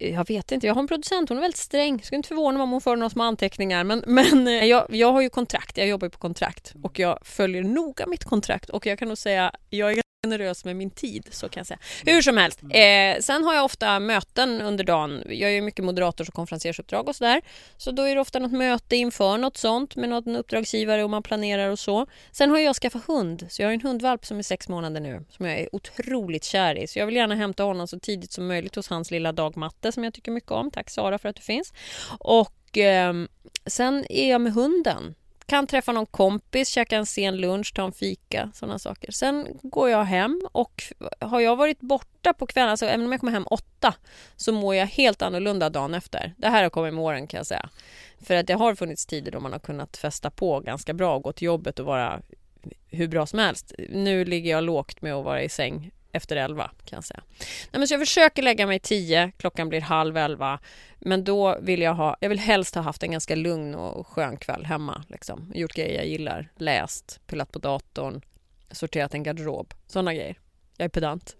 [0.00, 1.96] Jag vet inte, jag har en producent, hon är väldigt sträng.
[1.96, 3.84] Jag skulle inte förvåna mig om hon får några små anteckningar.
[3.84, 7.18] Men, men eh, jag, jag har ju kontrakt, jag jobbar ju på kontrakt och jag
[7.22, 11.28] följer noga mitt kontrakt och jag kan nog säga, jag är generös med min tid,
[11.30, 11.78] så kan jag säga.
[12.04, 12.60] Hur som helst.
[12.62, 15.22] Eh, sen har jag ofta möten under dagen.
[15.26, 17.42] Jag är mycket moderators och konferensersuppdrag och sådär.
[17.76, 21.22] Så då är det ofta något möte inför något sånt med någon uppdragsgivare och man
[21.22, 22.06] planerar och så.
[22.32, 25.24] Sen har jag skaffat hund, så jag har en hundvalp som är sex månader nu
[25.30, 26.86] som jag är otroligt kär i.
[26.86, 30.04] Så jag vill gärna hämta honom så tidigt som möjligt hos hans lilla dagmatte som
[30.04, 30.70] jag tycker mycket om.
[30.70, 31.72] Tack Sara för att du finns.
[32.18, 33.14] Och eh,
[33.66, 35.14] sen är jag med hunden
[35.50, 39.12] kan träffa någon kompis, käka en sen lunch, ta en fika, sådana saker.
[39.12, 40.82] Sen går jag hem och
[41.20, 43.94] har jag varit borta på kvällen, alltså även om jag kommer hem åtta,
[44.36, 46.34] så mår jag helt annorlunda dagen efter.
[46.36, 47.68] Det här har kommit med åren kan jag säga.
[48.22, 51.22] För att det har funnits tider då man har kunnat festa på ganska bra och
[51.22, 52.20] gå till jobbet och vara
[52.88, 53.72] hur bra som helst.
[53.88, 57.22] Nu ligger jag lågt med att vara i säng efter elva kan jag säga.
[57.38, 60.58] Nej, men så jag försöker lägga mig tio, klockan blir halv elva.
[60.98, 64.36] Men då vill jag ha, jag vill helst ha haft en ganska lugn och skön
[64.36, 65.04] kväll hemma.
[65.08, 65.52] Liksom.
[65.54, 68.20] Gjort grejer jag gillar, läst, pillat på datorn,
[68.70, 70.38] sorterat en garderob, sådana grejer.
[70.76, 71.36] Jag är pedant.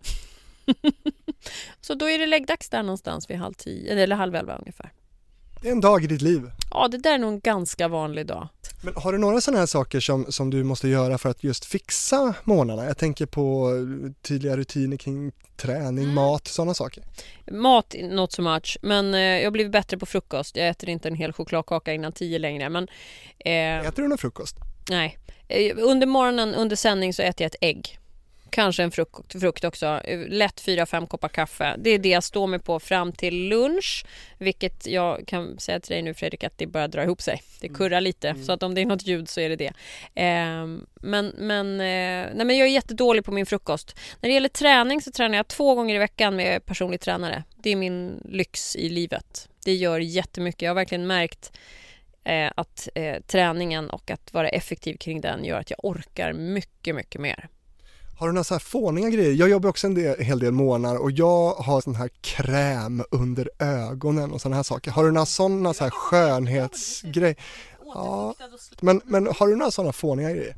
[1.80, 4.92] så då är det läggdags där någonstans vid halv tio, eller halv elva ungefär.
[5.62, 6.51] Det är en dag i ditt liv.
[6.70, 8.49] Ja, det där är nog en ganska vanlig dag.
[8.83, 11.64] Men har du några sådana här saker som, som du måste göra för att just
[11.64, 12.88] fixa månaderna?
[12.88, 13.73] Jag tänker på
[14.23, 16.14] tydliga rutiner kring träning, mm.
[16.14, 17.05] mat, sådana saker.
[17.51, 20.57] Mat, not so much, men eh, jag har blivit bättre på frukost.
[20.57, 22.88] Jag äter inte en hel chokladkaka innan tio längre, men...
[23.38, 24.57] Eh, äter du någon frukost?
[24.90, 25.18] Nej.
[25.49, 28.00] Eh, under morgonen, under sändning, så äter jag ett ägg.
[28.51, 30.01] Kanske en frukt, frukt också.
[30.29, 31.77] Lätt 4-5 koppar kaffe.
[31.79, 34.05] Det är det jag står mig på fram till lunch.
[34.39, 37.43] Vilket jag kan säga till dig nu Fredrik att det börjar dra ihop sig.
[37.61, 37.79] Det mm.
[37.79, 38.29] kurrar lite.
[38.29, 38.45] Mm.
[38.45, 39.73] Så att om det är något ljud så är det det.
[40.23, 43.97] Eh, men, men, eh, nej, men jag är jättedålig på min frukost.
[44.21, 47.45] När det gäller träning så tränar jag två gånger i veckan med personlig tränare.
[47.57, 49.49] Det är min lyx i livet.
[49.65, 50.63] Det gör jättemycket.
[50.63, 51.53] Jag har verkligen märkt
[52.25, 56.95] eh, att eh, träningen och att vara effektiv kring den gör att jag orkar mycket,
[56.95, 57.49] mycket mer.
[58.20, 59.33] Har du några så här fåniga grejer?
[59.33, 63.50] Jag jobbar också en del, hel del månader och jag har sån här kräm under
[63.59, 64.90] ögonen och sådana här saker.
[64.90, 67.37] Har du några sådana så här skönhetsgrejer?
[67.94, 68.35] Ja,
[68.80, 70.56] men, men har du några sådana fåniga grejer?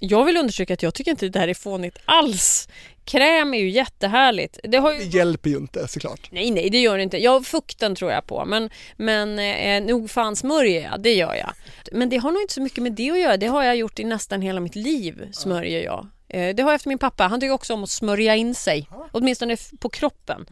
[0.00, 2.68] Jag vill undersöka att jag tycker inte det här är fånigt alls.
[3.04, 4.58] Kräm är ju jättehärligt.
[4.62, 4.82] Det, ju...
[4.98, 6.28] det hjälper ju inte såklart.
[6.32, 7.18] Nej, nej, det gör det inte.
[7.18, 11.52] Ja, fukten tror jag på, men, men eh, nog fan smörjer jag, det gör jag.
[11.92, 13.36] Men det har nog inte så mycket med det att göra.
[13.36, 16.08] Det har jag gjort i nästan hela mitt liv, smörjer jag.
[16.34, 17.26] Eh, det har jag efter min pappa.
[17.26, 20.46] Han tycker också om att smörja in sig, åtminstone på kroppen.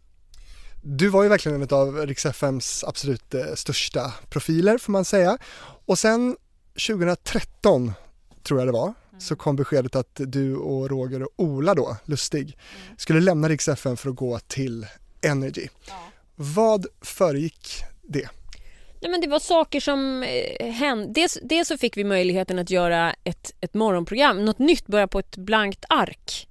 [0.83, 5.39] Du var ju verkligen en av Rix FMs absolut eh, största profiler får man säga.
[5.87, 6.37] Och sen
[6.89, 7.93] 2013
[8.43, 9.21] tror jag det var, mm.
[9.21, 12.97] så kom beskedet att du och Roger och Ola då, Lustig, mm.
[12.99, 14.87] skulle lämna Rix FM för att gå till
[15.23, 15.69] Energy.
[15.89, 15.95] Ja.
[16.35, 18.29] Vad föregick det?
[19.03, 21.13] Nej, men det var saker som eh, hände.
[21.13, 25.19] Dels, dels så fick vi möjligheten att göra ett, ett morgonprogram, något nytt, börja på
[25.19, 26.49] ett blankt ark.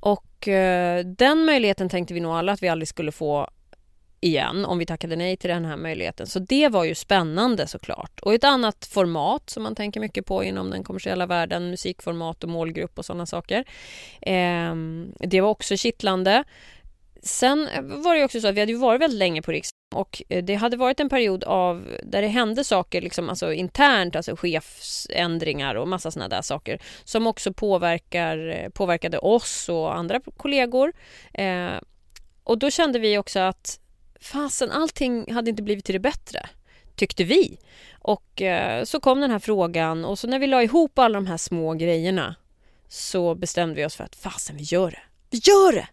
[0.00, 3.50] Och eh, den möjligheten tänkte vi nog alla att vi aldrig skulle få
[4.20, 6.26] igen om vi tackade nej till den här möjligheten.
[6.26, 8.20] Så det var ju spännande såklart.
[8.20, 12.50] Och ett annat format som man tänker mycket på inom den kommersiella världen, musikformat och
[12.50, 13.64] målgrupp och sådana saker.
[14.22, 14.74] Eh,
[15.18, 16.44] det var också kittlande
[17.22, 17.68] sen
[18.02, 20.54] var det också så att vi hade varit väldigt länge på Riks och eh, det
[20.54, 25.88] hade varit en period av där det hände saker liksom, alltså internt, alltså chefsändringar och
[25.88, 30.92] massa sådana där saker som också påverkar, eh, påverkade oss och andra kollegor.
[31.34, 31.72] Eh,
[32.44, 33.80] och då kände vi också att
[34.20, 36.48] fasen, allting hade inte blivit till det bättre,
[36.96, 37.58] tyckte vi.
[37.98, 41.26] Och eh, så kom den här frågan och så när vi la ihop alla de
[41.26, 42.34] här små grejerna
[42.88, 45.02] så bestämde vi oss för att fasen, vi gör det.
[45.30, 45.88] Vi gör det!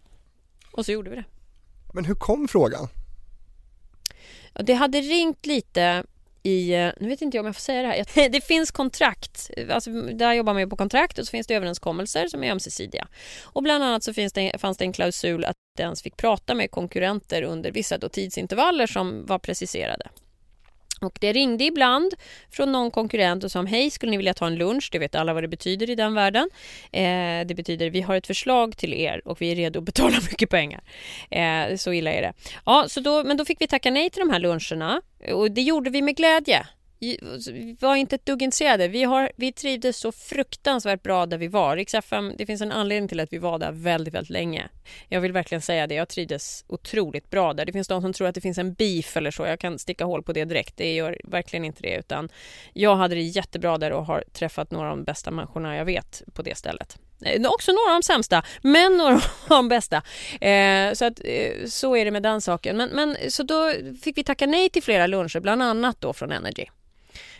[0.72, 1.24] Och så gjorde vi det.
[1.94, 2.88] Men hur kom frågan?
[4.52, 6.04] Det hade ringt lite
[6.42, 9.50] i, eh, nu vet inte jag om jag får säga det här, det finns kontrakt,
[9.70, 13.08] alltså där jobbar man ju på kontrakt och så finns det överenskommelser som är ömsesidiga.
[13.42, 16.54] Och bland annat så finns det, fanns det en klausul att det ens fick prata
[16.54, 20.08] med konkurrenter under vissa tidsintervaller som var preciserade.
[21.00, 22.14] Och det ringde ibland
[22.50, 24.88] från någon konkurrent och sa hej, skulle ni vilja ta en lunch?
[24.92, 26.50] Det vet alla vad det betyder i den världen.
[26.92, 30.16] Eh, det betyder vi har ett förslag till er och vi är redo att betala
[30.30, 30.80] mycket pengar.
[31.30, 32.32] Eh, så illa är det.
[32.66, 35.62] Ja, så då, men då fick vi tacka nej till de här luncherna och det
[35.62, 36.66] gjorde vi med glädje
[37.80, 38.88] var inte ett dugg intresserade.
[38.88, 41.76] Vi, har, vi trivdes så fruktansvärt bra där vi var.
[41.76, 44.68] Riks FM, det finns en anledning till att vi var där väldigt, väldigt länge.
[45.08, 45.94] Jag vill verkligen säga det.
[45.94, 47.64] Jag trivdes otroligt bra där.
[47.64, 49.46] Det finns de som tror att det finns en beef eller så.
[49.46, 50.76] Jag kan sticka hål på det direkt.
[50.76, 51.96] Det gör verkligen inte det.
[51.96, 52.28] Utan
[52.72, 56.22] jag hade det jättebra där och har träffat några av de bästa människorna jag vet
[56.34, 56.98] på det stället.
[57.24, 60.02] Eh, också några av de sämsta, men några av de bästa.
[60.40, 62.76] Eh, så, att, eh, så är det med den saken.
[62.76, 66.32] Men, men, så då fick vi tacka nej till flera luncher, bland annat då från
[66.32, 66.64] Energy.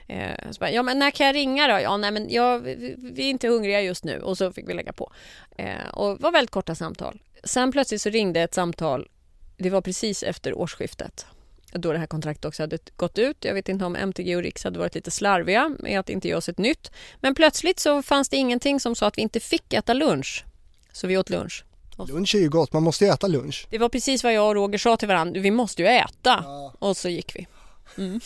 [0.08, 1.80] Eh, så bara, ja men när kan jag ringa då?
[1.80, 4.74] Ja nej men jag, vi, vi är inte hungriga just nu och så fick vi
[4.74, 5.12] lägga på.
[5.56, 7.22] Eh, och det var väldigt korta samtal.
[7.44, 9.08] Sen plötsligt så ringde ett samtal,
[9.56, 11.26] det var precis efter årsskiftet
[11.72, 13.44] då det här kontraktet också hade gått ut.
[13.44, 16.34] Jag vet inte om MTG och Riks hade varit lite slarviga med att inte ge
[16.34, 16.90] oss ett nytt.
[17.20, 20.44] Men plötsligt så fanns det ingenting som sa att vi inte fick äta lunch.
[20.92, 21.64] Så vi åt lunch.
[22.08, 23.66] Lunch är ju gott, man måste ju äta lunch.
[23.70, 26.44] Det var precis vad jag och Roger sa till varandra, vi måste ju äta.
[26.44, 26.74] Ja.
[26.78, 27.46] Och så gick vi.
[27.98, 28.20] Mm.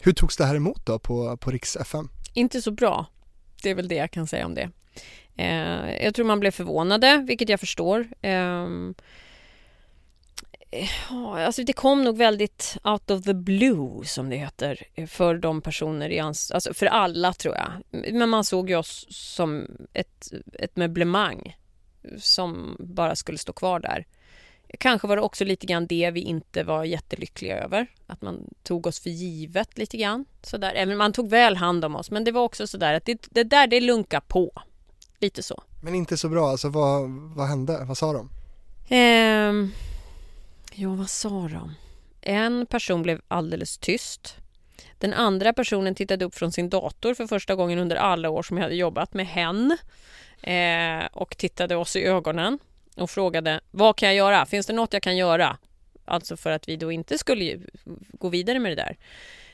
[0.00, 2.08] Hur togs det här emot då på, på Riks FM?
[2.34, 3.06] Inte så bra.
[3.62, 4.70] Det är väl det jag kan säga om det.
[5.36, 8.08] Eh, jag tror man blev förvånade, vilket jag förstår.
[8.22, 8.94] Ehm,
[10.70, 15.60] eh, alltså det kom nog väldigt out of the blue som det heter för de
[15.60, 17.72] personer i ans alltså för alla tror jag.
[18.12, 21.56] Men man såg ju oss som ett, ett möblemang
[22.18, 24.06] som bara skulle stå kvar där.
[24.78, 27.86] Kanske var det också lite grann det vi inte var jättelyckliga över.
[28.06, 30.24] Att man tog oss för givet lite grann.
[30.42, 30.72] Sådär.
[30.74, 33.44] Även man tog väl hand om oss men det var också sådär att det, det
[33.44, 34.52] där det lunkar på.
[35.18, 35.62] Lite så.
[35.82, 37.84] Men inte så bra, alltså vad, vad hände?
[37.84, 38.30] Vad sa de?
[38.88, 39.70] Eh,
[40.72, 41.74] ja, vad sa de?
[42.20, 44.36] En person blev alldeles tyst.
[44.98, 48.56] Den andra personen tittade upp från sin dator för första gången under alla år som
[48.56, 49.78] jag hade jobbat med hen.
[50.42, 52.58] Eh, och tittade oss i ögonen
[53.00, 54.46] och frågade vad kan jag göra?
[54.46, 55.58] Finns det något jag kan göra?
[56.04, 57.58] Alltså för att vi då inte skulle
[58.12, 58.96] gå vidare med det där.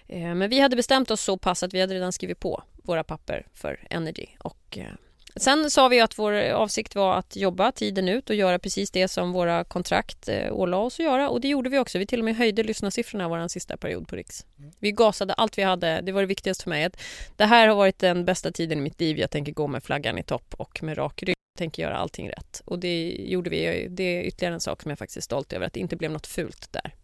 [0.08, 3.04] Eh, men vi hade bestämt oss så pass att vi hade redan skrivit på våra
[3.04, 4.26] papper för Energy.
[4.38, 4.92] Och eh,
[5.36, 9.08] sen sa vi att vår avsikt var att jobba tiden ut och göra precis det
[9.08, 11.28] som våra kontrakt eh, ålade oss att göra.
[11.28, 11.98] Och det gjorde vi också.
[11.98, 14.46] Vi till och med höjde lyssnarsiffrorna vår sista period på Riks.
[14.78, 16.00] Vi gasade allt vi hade.
[16.00, 16.90] Det var det viktigaste för mig.
[17.36, 19.18] det här har varit den bästa tiden i mitt liv.
[19.18, 22.62] Jag tänker gå med flaggan i topp och med rak rygg tänker göra allting rätt.
[22.64, 23.88] Och det gjorde vi.
[23.90, 26.10] Det är ytterligare en sak som jag faktiskt är stolt över, att det inte blev
[26.10, 26.94] något fult där.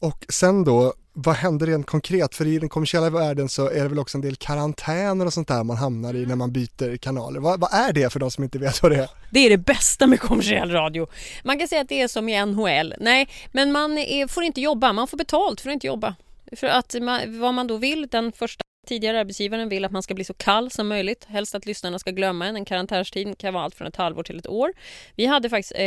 [0.00, 2.34] Och sen då, vad händer rent konkret?
[2.34, 5.48] För i den kommersiella världen så är det väl också en del karantäner och sånt
[5.48, 7.40] där man hamnar i när man byter kanaler.
[7.40, 9.10] Vad, vad, är det för de som inte vet vad det är?
[9.30, 11.06] Det är det bästa med kommersiell radio.
[11.44, 12.94] Man kan säga att det är som i NHL.
[13.00, 16.14] Nej, men man är, får inte jobba, man får betalt för att inte jobba.
[16.56, 20.14] För att man, vad man då vill den första Tidigare arbetsgivaren vill att man ska
[20.14, 21.24] bli så kall som möjligt.
[21.24, 22.56] Helst att lyssnarna ska glömma en.
[22.56, 24.72] En karantänstid kan vara allt från ett halvår till ett år.
[25.14, 25.80] Vi hade faktiskt, eh,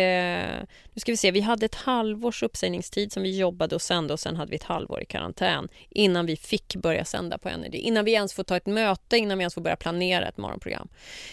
[0.94, 4.20] nu ska vi se, vi hade ett halvårs uppsägningstid som vi jobbade och sände och
[4.20, 7.78] sen hade vi ett halvår i karantän innan vi fick börja sända på Energy.
[7.78, 10.88] Innan vi ens får ta ett möte, innan vi ens får börja planera ett morgonprogram.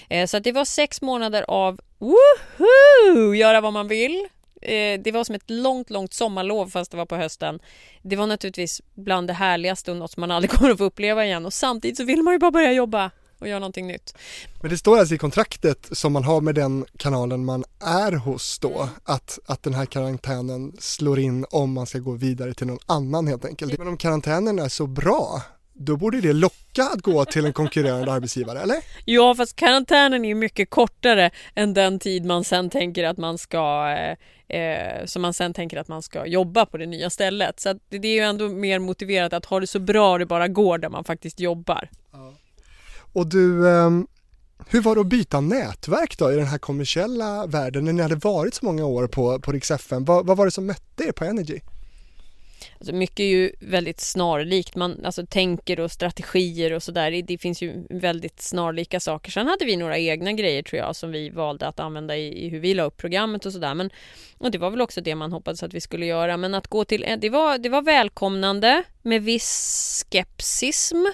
[0.09, 3.35] Eh, så det var sex månader av woho!
[3.35, 4.28] Göra vad man vill
[4.60, 7.60] Eh, det var som ett långt, långt sommarlov fast det var på hösten.
[8.02, 11.24] Det var naturligtvis bland det härligaste och något som man aldrig kommer att få uppleva
[11.24, 14.14] igen och samtidigt så vill man ju bara börja jobba och göra någonting nytt.
[14.60, 18.58] Men det står alltså i kontraktet som man har med den kanalen man är hos
[18.58, 22.78] då att, att den här karantänen slår in om man ska gå vidare till någon
[22.86, 23.78] annan helt enkelt.
[23.78, 25.42] Men om karantänen är så bra
[25.72, 28.76] då borde det locka att gå till en konkurrerande arbetsgivare, eller?
[29.04, 33.96] Ja, fast karantänen är mycket kortare än den tid man sen tänker att man ska
[34.51, 37.61] eh, som man sen tänker att man ska jobba på det nya stället.
[37.61, 40.78] Så det är ju ändå mer motiverat att ha det så bra det bara går
[40.78, 41.88] där man faktiskt jobbar.
[42.12, 42.34] Ja.
[43.12, 43.90] Och du, eh,
[44.68, 48.16] Hur var det att byta nätverk då i den här kommersiella världen när ni hade
[48.16, 50.05] varit så många år på, på Rix FM?
[50.05, 51.61] Vad, vad var det som mötte er på Energy?
[52.78, 57.22] Alltså mycket är ju väldigt snarlikt, man alltså tänker och strategier och sådär.
[57.22, 59.30] Det finns ju väldigt snarlika saker.
[59.30, 62.48] Sen hade vi några egna grejer tror jag som vi valde att använda i, i
[62.48, 63.74] hur vi la upp programmet och sådär.
[63.74, 63.90] Men
[64.38, 66.36] och det var väl också det man hoppades att vi skulle göra.
[66.36, 71.06] Men att gå till, eh, det var, det var välkomnande med viss skepsism.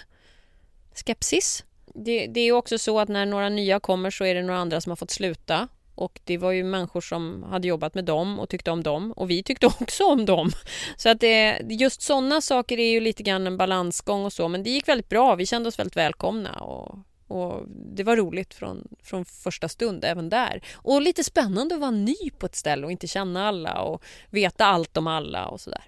[0.95, 1.65] Skepsis.
[1.95, 4.81] Det, det är också så att när några nya kommer så är det några andra
[4.81, 8.49] som har fått sluta och det var ju människor som hade jobbat med dem och
[8.49, 10.51] tyckte om dem och vi tyckte också om dem.
[10.97, 14.63] Så att det, just sådana saker är ju lite grann en balansgång och så men
[14.63, 15.35] det gick väldigt bra.
[15.35, 20.29] Vi kände oss väldigt välkomna och, och det var roligt från, från första stund även
[20.29, 20.63] där.
[20.75, 24.67] Och lite spännande att vara ny på ett ställe och inte känna alla och veta
[24.67, 25.85] allt om alla och sådär.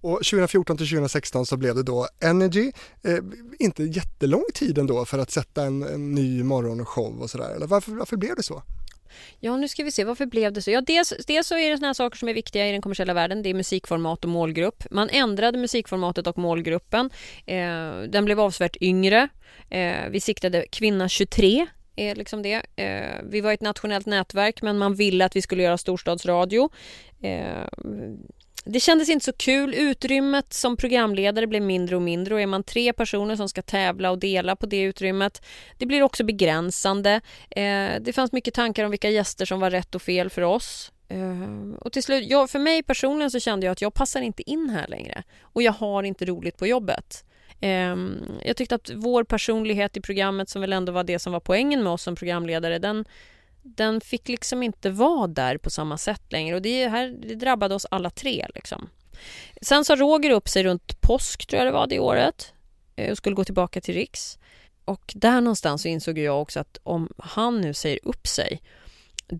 [0.00, 2.72] Och 2014 till 2016 så blev det då Energy,
[3.02, 3.18] eh,
[3.58, 7.56] inte jättelång tid ändå för att sätta en, en ny morgonshow och sådär.
[7.66, 8.62] varför, varför blev det så?
[9.40, 10.70] Ja, nu ska vi se, varför blev det så?
[10.70, 13.42] Ja, dels, dels så är det såna saker som är viktiga i den kommersiella världen.
[13.42, 14.84] Det är musikformat och målgrupp.
[14.90, 17.10] Man ändrade musikformatet och målgruppen.
[17.46, 19.28] Eh, den blev avsevärt yngre.
[19.70, 22.62] Eh, vi siktade kvinna 23 är liksom det.
[22.76, 26.70] Eh, vi var ett nationellt nätverk men man ville att vi skulle göra storstadsradio.
[27.22, 27.66] Eh,
[28.64, 29.74] det kändes inte så kul.
[29.74, 34.10] Utrymmet som programledare blev mindre och mindre och är man tre personer som ska tävla
[34.10, 35.42] och dela på det utrymmet,
[35.78, 37.20] det blir också begränsande.
[37.50, 40.92] Eh, det fanns mycket tankar om vilka gäster som var rätt och fel för oss.
[41.08, 44.50] Eh, och till slut, jag, för mig personligen så kände jag att jag passar inte
[44.50, 47.24] in här längre och jag har inte roligt på jobbet.
[47.60, 47.96] Eh,
[48.42, 51.82] jag tyckte att vår personlighet i programmet som väl ändå var det som var poängen
[51.82, 53.04] med oss som programledare, den,
[53.76, 57.74] den fick liksom inte vara där på samma sätt längre och det, här, det drabbade
[57.74, 58.46] oss alla tre.
[58.54, 58.88] Liksom.
[59.62, 62.52] Sen sa Roger upp sig runt påsk, tror jag det var, det året
[62.96, 64.38] eh, och skulle gå tillbaka till Riks.
[64.84, 68.62] Och där någonstans så insåg jag också att om han nu säger upp sig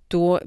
[0.08, 0.40] då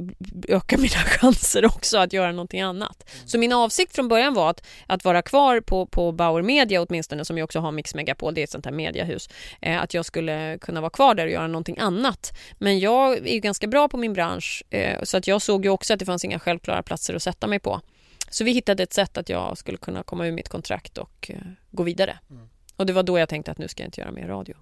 [0.48, 3.10] ökar mina chanser också att göra någonting annat.
[3.16, 3.28] Mm.
[3.28, 7.26] Så min avsikt från början var att, att vara kvar på, på Bauer Media åtminstone,
[7.26, 9.30] som jag också har Mix Megapol, det är ett sånt här mediahus,
[9.62, 12.38] eh, att jag skulle kunna vara kvar där och göra någonting annat.
[12.60, 15.72] Men jag är ju ganska bra på min bransch, eh, så att jag såg ju
[15.72, 17.82] också att det fanns inga självklara platser att sätta mig på.
[18.30, 21.38] Så vi hittade ett sätt att jag skulle kunna komma ur mitt kontrakt och eh,
[21.72, 22.20] gå vidare.
[22.30, 22.50] Mm.
[22.76, 24.56] Och det var då jag tänkte att nu ska jag inte göra mer radio.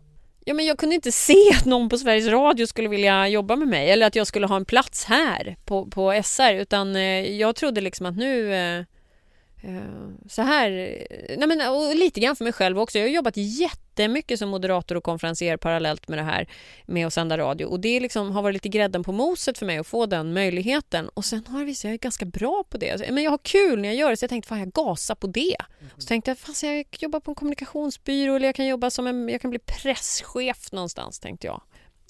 [0.50, 3.68] Ja, men jag kunde inte se att någon på Sveriges Radio skulle vilja jobba med
[3.68, 7.56] mig eller att jag skulle ha en plats här på, på SR utan eh, jag
[7.56, 8.84] trodde liksom att nu eh,
[10.28, 10.70] så här,
[11.38, 12.98] nej men, och lite grann för mig själv också.
[12.98, 16.48] Jag har jobbat jättemycket som moderator och konferenser parallellt med det här
[16.86, 19.78] med att sända radio och det liksom har varit lite grädden på moset för mig
[19.78, 23.12] att få den möjligheten och sen har det visat jag är ganska bra på det.
[23.12, 25.28] Men jag har kul när jag gör det så jag tänkte fan jag gasar på
[25.28, 25.56] det.
[25.80, 25.92] Mm.
[25.98, 29.30] Så tänkte jag fast jag jobbar på en kommunikationsbyrå eller jag kan jobba som en,
[29.30, 31.62] jag kan bli presschef någonstans tänkte jag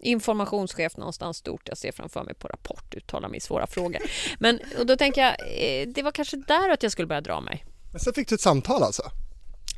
[0.01, 1.61] informationschef någonstans stort.
[1.65, 4.01] Jag ser framför mig på Rapport uttala mig i svåra frågor.
[4.39, 7.41] Men och då tänker jag, eh, det var kanske där att jag skulle börja dra
[7.41, 7.65] mig.
[7.91, 9.03] Men sen fick du ett samtal alltså?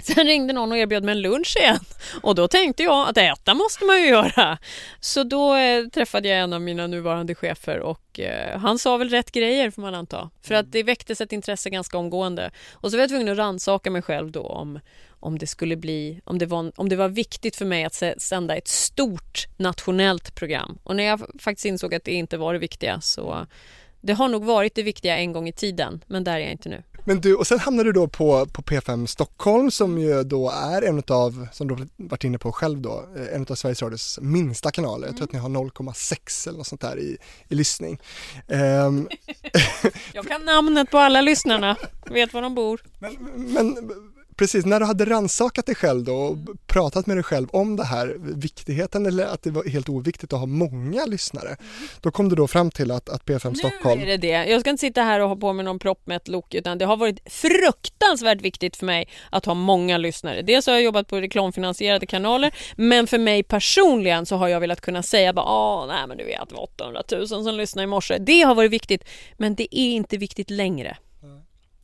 [0.06, 1.80] Sen ringde någon och erbjöd mig en lunch igen
[2.22, 4.58] och då tänkte jag att äta måste man ju göra.
[5.00, 9.10] Så då eh, träffade jag en av mina nuvarande chefer och eh, han sa väl
[9.10, 10.30] rätt grejer får man anta.
[10.42, 12.52] För att det väcktes ett intresse ganska omgående.
[12.74, 14.80] Och så var jag tvungen att rannsaka mig själv då om,
[15.10, 18.56] om det skulle bli, om det, var, om det var viktigt för mig att sända
[18.56, 20.78] ett stort nationellt program.
[20.84, 23.48] Och när jag faktiskt insåg att det inte var det viktiga så
[24.02, 26.70] det har nog varit det viktiga en gång i tiden, men där är jag inte
[26.70, 26.84] nu.
[27.04, 30.82] Men du, och sen hamnade du då på, på P5 Stockholm som ju då är
[30.82, 34.72] en av, som du varit inne på själv då, eh, en av Sveriges Radios minsta
[34.72, 35.08] kanaler.
[35.08, 38.02] Jag tror att ni har 0,6 eller något sånt där i, i lyssning.
[38.48, 39.10] Um...
[40.14, 42.82] jag kan namnet på alla lyssnarna, vet var de bor.
[43.00, 43.14] Men,
[43.54, 43.76] men
[44.42, 46.38] precis, när du hade ransakat dig själv då och
[46.68, 50.40] pratat med dig själv om det här, viktigheten eller att det var helt oviktigt att
[50.40, 51.56] ha många lyssnare,
[52.02, 54.00] då kom du då fram till att, att P5 Stockholm...
[54.00, 54.50] Nu är det det.
[54.50, 56.98] Jag ska inte sitta här och ha på mig någon proppmätt lok utan det har
[56.98, 60.42] varit fruktansvärt viktigt för mig att ha många lyssnare.
[60.42, 64.82] Dels har jag jobbat på reklamfinansierade kanaler men för mig personligen så har jag velat
[64.82, 67.88] kunna säga bara åh nej men du vet det var 800 000 som lyssnade i
[67.88, 68.18] morse.
[68.18, 69.04] Det har varit viktigt
[69.38, 70.98] men det är inte viktigt längre.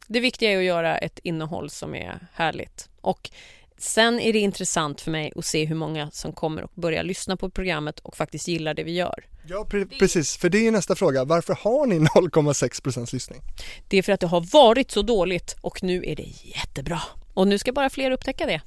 [0.08, 2.89] Det viktiga är att göra ett innehåll som är härligt.
[3.01, 3.30] Och
[3.78, 7.38] sen är det intressant för mig att se hur många som kommer och börjar lyssna
[7.38, 9.26] på programmet och faktiskt gillar det vi gör.
[9.47, 11.24] Ja, pre precis, för det är nästa fråga.
[11.24, 13.41] Varför har ni 0,6 procents lyssning?
[13.88, 17.01] Det är för att det har varit så dåligt och nu är det jättebra.
[17.34, 18.62] Och nu ska bara fler upptäcka det.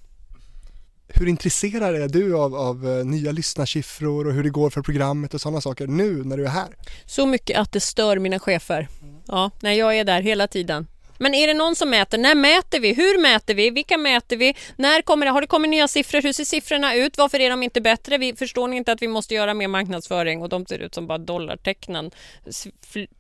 [1.09, 5.35] Hur intresserad är du av, av uh, nya lyssnarsiffror och hur det går för programmet
[5.35, 6.77] och sådana saker nu när du är här?
[7.07, 8.89] Så mycket att det stör mina chefer.
[9.27, 10.87] Ja, när jag är där hela tiden.
[11.21, 12.19] Men är det någon som mäter?
[12.19, 12.95] När mäter vi?
[12.95, 13.71] Hur mäter vi?
[13.71, 14.55] Vilka mäter vi?
[14.77, 15.33] När kommer det?
[15.33, 16.23] Har det kommit nya siffror?
[16.23, 17.19] Hur ser siffrorna ut?
[17.19, 18.19] Varför är de inte bättre?
[18.19, 21.07] Vi förstår ni inte att vi måste göra mer marknadsföring och de ser ut som
[21.07, 22.11] bara dollartecknen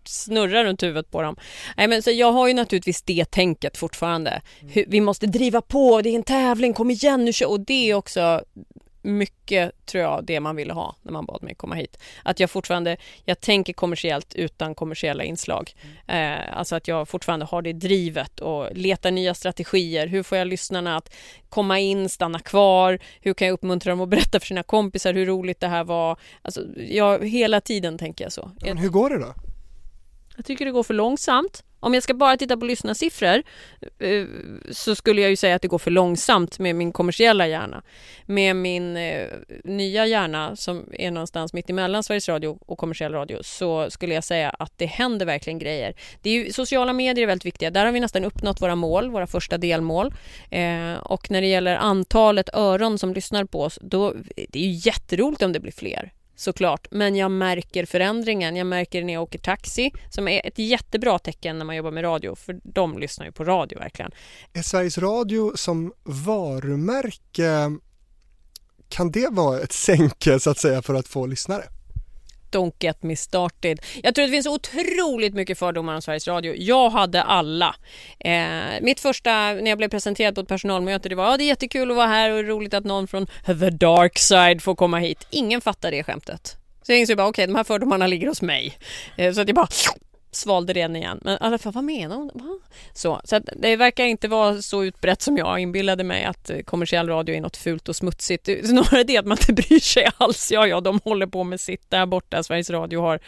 [0.04, 1.36] snurrar runt huvudet på dem.
[1.76, 4.42] Nej, men så jag har ju naturligtvis det tänket fortfarande.
[4.86, 8.42] Vi måste driva på, det är en tävling, kom igen nu Och det är också
[9.02, 11.98] mycket, tror jag, det man ville ha när man bad mig komma hit.
[12.22, 15.74] Att jag fortfarande, jag tänker kommersiellt utan kommersiella inslag.
[16.06, 16.40] Mm.
[16.40, 20.06] Eh, alltså att jag fortfarande har det drivet och letar nya strategier.
[20.06, 21.14] Hur får jag lyssnarna att
[21.48, 22.98] komma in, stanna kvar?
[23.20, 26.18] Hur kan jag uppmuntra dem att berätta för sina kompisar hur roligt det här var?
[26.42, 28.50] Alltså, jag, hela tiden tänker jag så.
[28.60, 29.34] Men hur går det då?
[30.36, 31.64] Jag tycker det går för långsamt.
[31.80, 33.42] Om jag ska bara titta på lyssnarsiffror
[33.98, 34.26] eh,
[34.70, 37.82] så skulle jag ju säga att det går för långsamt med min kommersiella hjärna.
[38.26, 39.26] Med min eh,
[39.64, 44.24] nya hjärna som är någonstans mitt emellan Sveriges Radio och kommersiell radio så skulle jag
[44.24, 45.94] säga att det händer verkligen grejer.
[46.22, 47.70] Det är ju, sociala medier är väldigt viktiga.
[47.70, 50.14] Där har vi nästan uppnått våra mål, våra första delmål.
[50.50, 54.14] Eh, och när det gäller antalet öron som lyssnar på oss, då,
[54.48, 56.86] det är ju jätteroligt om det blir fler såklart.
[56.90, 58.56] Men jag märker förändringen.
[58.56, 62.04] Jag märker när jag åker taxi, som är ett jättebra tecken när man jobbar med
[62.04, 64.10] radio, för de lyssnar ju på radio verkligen.
[64.52, 67.78] Är Sveriges Radio som varumärke,
[68.88, 71.64] kan det vara ett sänke så att säga för att få lyssnare?
[72.50, 73.80] Don't get me started.
[74.02, 76.54] Jag tror att det finns otroligt mycket fördomar om Sveriges Radio.
[76.56, 77.74] Jag hade alla.
[78.18, 81.46] Eh, mitt första, när jag blev presenterad på ett personalmöte, det var ja, det är
[81.46, 85.26] jättekul att vara här och roligt att någon från the dark side får komma hit.
[85.30, 86.56] Ingen fattar det skämtet.
[86.82, 88.78] Så jag insåg bara, okej, okay, de här fördomarna ligger hos mig.
[89.16, 89.68] Eh, så att jag bara
[90.30, 91.20] svalde den igen.
[91.22, 92.30] Men i alla fall, vad menar hon?
[92.34, 92.58] Va?
[92.92, 97.08] Så, så det verkar inte vara så utbrett som jag inbillade mig att eh, kommersiell
[97.08, 98.48] radio är något fult och smutsigt.
[98.64, 100.52] Snarare det att man inte bryr sig alls.
[100.52, 102.42] Ja, ja, de håller på med sitt där borta.
[102.42, 103.20] Sveriges Radio har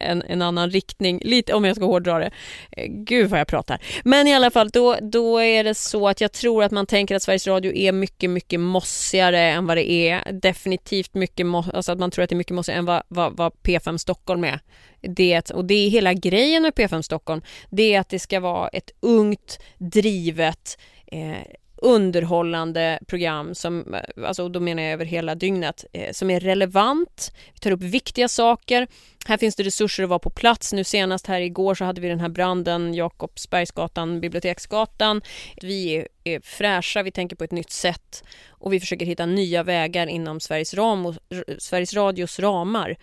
[0.00, 2.30] en, en annan riktning, lite om jag ska hårdra det.
[2.70, 3.78] Eh, gud vad jag pratar.
[4.04, 7.14] Men i alla fall, då, då är det så att jag tror att man tänker
[7.14, 10.32] att Sveriges Radio är mycket, mycket mossigare än vad det är.
[10.32, 13.52] Definitivt mycket, alltså att man tror att det är mycket mossigare än vad, vad, vad
[13.62, 14.60] P5 Stockholm är.
[15.00, 18.68] Det, och det är hela grejen med P5 Stockholm, det är att det ska vara
[18.68, 21.36] ett ungt, drivet, eh,
[21.76, 27.32] underhållande program som, eh, alltså då menar jag över hela dygnet, eh, som är relevant,
[27.52, 28.86] vi tar upp viktiga saker.
[29.26, 30.72] Här finns det resurser att vara på plats.
[30.72, 35.22] Nu senast här igår så hade vi den här branden, Jakobsbergsgatan, Biblioteksgatan.
[35.62, 39.62] Vi är, är fräscha, vi tänker på ett nytt sätt och vi försöker hitta nya
[39.62, 41.14] vägar inom Sveriges, ram och,
[41.58, 42.96] Sveriges Radios ramar.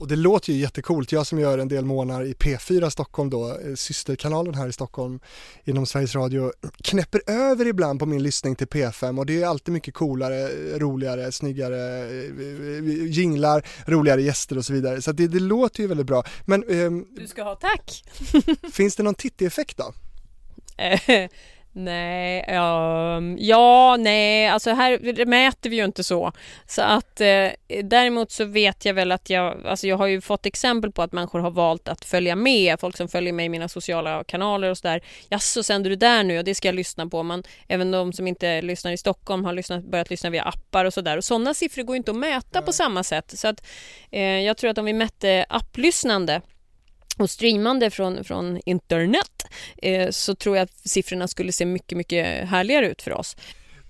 [0.00, 1.12] Och det låter ju jättekult.
[1.12, 5.20] Jag som gör en del månader i P4 Stockholm då, eh, systerkanalen här i Stockholm
[5.64, 9.74] inom Sveriges Radio, knäpper över ibland på min lyssning till P5 och det är alltid
[9.74, 15.02] mycket coolare, roligare, snyggare eh, jinglar, roligare gäster och så vidare.
[15.02, 16.24] Så det, det låter ju väldigt bra.
[16.44, 18.04] Men, eh, du ska ha tack!
[18.72, 19.92] finns det någon titti-effekt då?
[21.72, 26.32] Nej, ja, ja, nej, alltså här mäter vi ju inte så.
[26.66, 27.48] Så att eh,
[27.84, 31.12] däremot så vet jag väl att jag, alltså jag har ju fått exempel på att
[31.12, 34.78] människor har valt att följa med, folk som följer mig i mina sociala kanaler och
[34.78, 35.00] sådär.
[35.28, 37.22] Ja, så sänder du där nu och det ska jag lyssna på.
[37.22, 40.94] Men även de som inte lyssnar i Stockholm har lyssnat, börjat lyssna via appar och
[40.94, 41.16] sådär.
[41.16, 42.66] Och sådana siffror går inte att mäta nej.
[42.66, 43.38] på samma sätt.
[43.38, 43.66] Så att
[44.10, 46.40] eh, jag tror att om vi mätte applyssnande
[47.18, 49.46] och streamande från, från internet
[49.76, 53.36] eh, så tror jag att siffrorna skulle se mycket, mycket härligare ut för oss.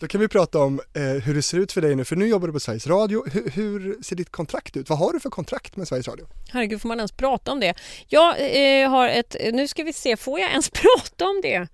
[0.00, 2.26] Då kan vi prata om eh, hur det ser ut för dig nu, för nu
[2.26, 3.24] jobbar du på Sveriges Radio.
[3.32, 4.88] Hur, hur, ser ditt kontrakt ut?
[4.88, 6.26] Vad har du för kontrakt med Sveriges Radio?
[6.52, 7.74] Herregud, får man ens prata om det?
[8.08, 8.36] Jag
[8.82, 11.68] eh, har ett, nu ska vi se, får jag ens prata om det?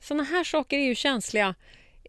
[0.00, 1.54] Sådana här saker är ju känsliga.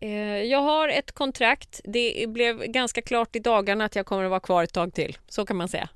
[0.02, 1.82] Eh, jag har ett kontrakt.
[1.84, 5.18] Det blev ganska klart i dagarna att jag kommer att vara kvar ett tag till.
[5.30, 5.90] Så kan man säga.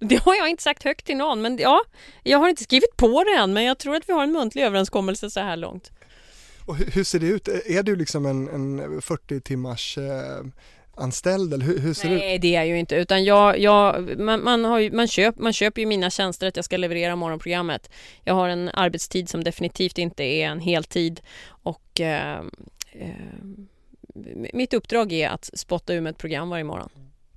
[0.00, 1.80] Det har jag inte sagt högt till någon, men ja,
[2.22, 4.62] jag har inte skrivit på det än, men jag tror att vi har en muntlig
[4.62, 5.90] överenskommelse så här långt.
[6.66, 7.48] Och hur ser det ut?
[7.48, 10.46] Är du liksom en, en 40 timmars eh,
[10.94, 12.28] anställd eller hur, hur ser Nej, det ut?
[12.28, 15.38] Nej det är jag ju inte utan jag, jag, man, man, har ju, man, köp,
[15.38, 17.90] man köper ju mina tjänster att jag ska leverera morgonprogrammet.
[18.24, 22.40] Jag har en arbetstid som definitivt inte är en heltid och eh,
[22.92, 23.10] eh,
[24.52, 26.90] mitt uppdrag är att spotta ur med ett program varje morgon.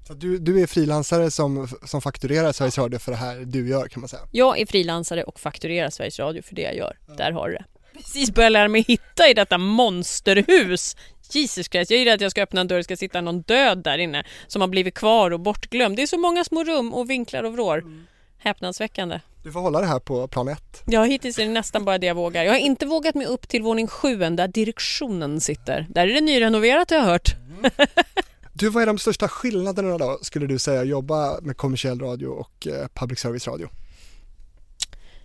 [0.07, 3.87] Så du, du är frilansare som, som fakturerar Sveriges Radio för det här du gör
[3.87, 4.21] kan man säga?
[4.31, 6.97] Jag är frilansare och fakturerar Sveriges Radio för det jag gör.
[7.07, 7.13] Ja.
[7.13, 7.65] Där har du det.
[7.93, 10.95] Precis börjat lära mig hitta i detta monsterhus.
[11.31, 13.41] Jesus Christ, jag är rädd att jag ska öppna en dörr och ska sitta någon
[13.41, 15.95] död där inne som har blivit kvar och bortglömd.
[15.95, 17.77] Det är så många små rum och vinklar och vrår.
[17.77, 18.07] Mm.
[18.37, 19.19] Häpnadsväckande.
[19.43, 20.83] Du får hålla det här på plan ett.
[20.85, 22.43] Ja, hittills är det nästan bara det jag vågar.
[22.43, 25.85] Jag har inte vågat mig upp till våning sju där direktionen sitter.
[25.89, 27.35] Där är det nyrenoverat har jag hört.
[27.59, 27.71] Mm.
[28.55, 32.67] Du, vad är de största skillnaderna då, skulle du säga, jobba med kommersiell radio och
[32.67, 33.69] eh, public service radio?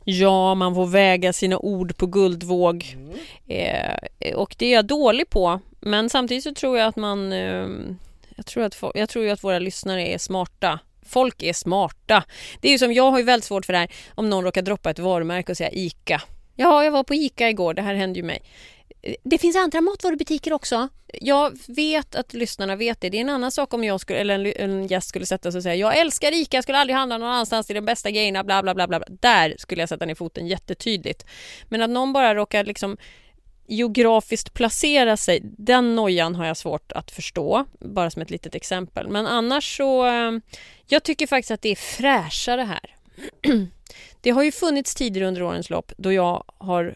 [0.04, 2.96] Ja, man får väga sina ord på guldvåg.
[2.96, 3.18] Mm.
[3.46, 5.60] Eh, och det är jag dålig på.
[5.80, 7.32] Men samtidigt så tror jag att man...
[7.32, 7.68] Eh,
[8.36, 10.78] jag tror att, jag tror att våra lyssnare är smarta.
[11.06, 12.24] Folk är smarta.
[12.60, 14.62] Det är ju som jag har ju väldigt svårt för det här om någon råkar
[14.62, 16.22] droppa ett varumärke och säga ICA.
[16.56, 17.74] Ja, jag var på ICA igår.
[17.74, 18.42] Det här hände ju mig.
[19.22, 20.88] Det finns andra matvarubutiker också.
[21.12, 23.10] Jag vet att lyssnarna vet det.
[23.10, 25.58] Det är en annan sak om jag skulle, eller en, en gäst skulle sätta sig
[25.58, 28.44] och säga jag älskar ICA, jag skulle aldrig handla någon annanstans till de bästa grejerna,
[28.44, 29.00] bla bla bla bla.
[29.08, 31.26] Där skulle jag sätta ner foten jättetydligt.
[31.68, 32.96] Men att någon bara råkar liksom
[33.66, 39.08] geografiskt placera sig, den nojan har jag svårt att förstå, bara som ett litet exempel.
[39.08, 40.32] Men annars så, eh,
[40.86, 42.96] jag tycker faktiskt att det är fräschare här.
[44.20, 46.94] Det har ju funnits tider under årens lopp då jag har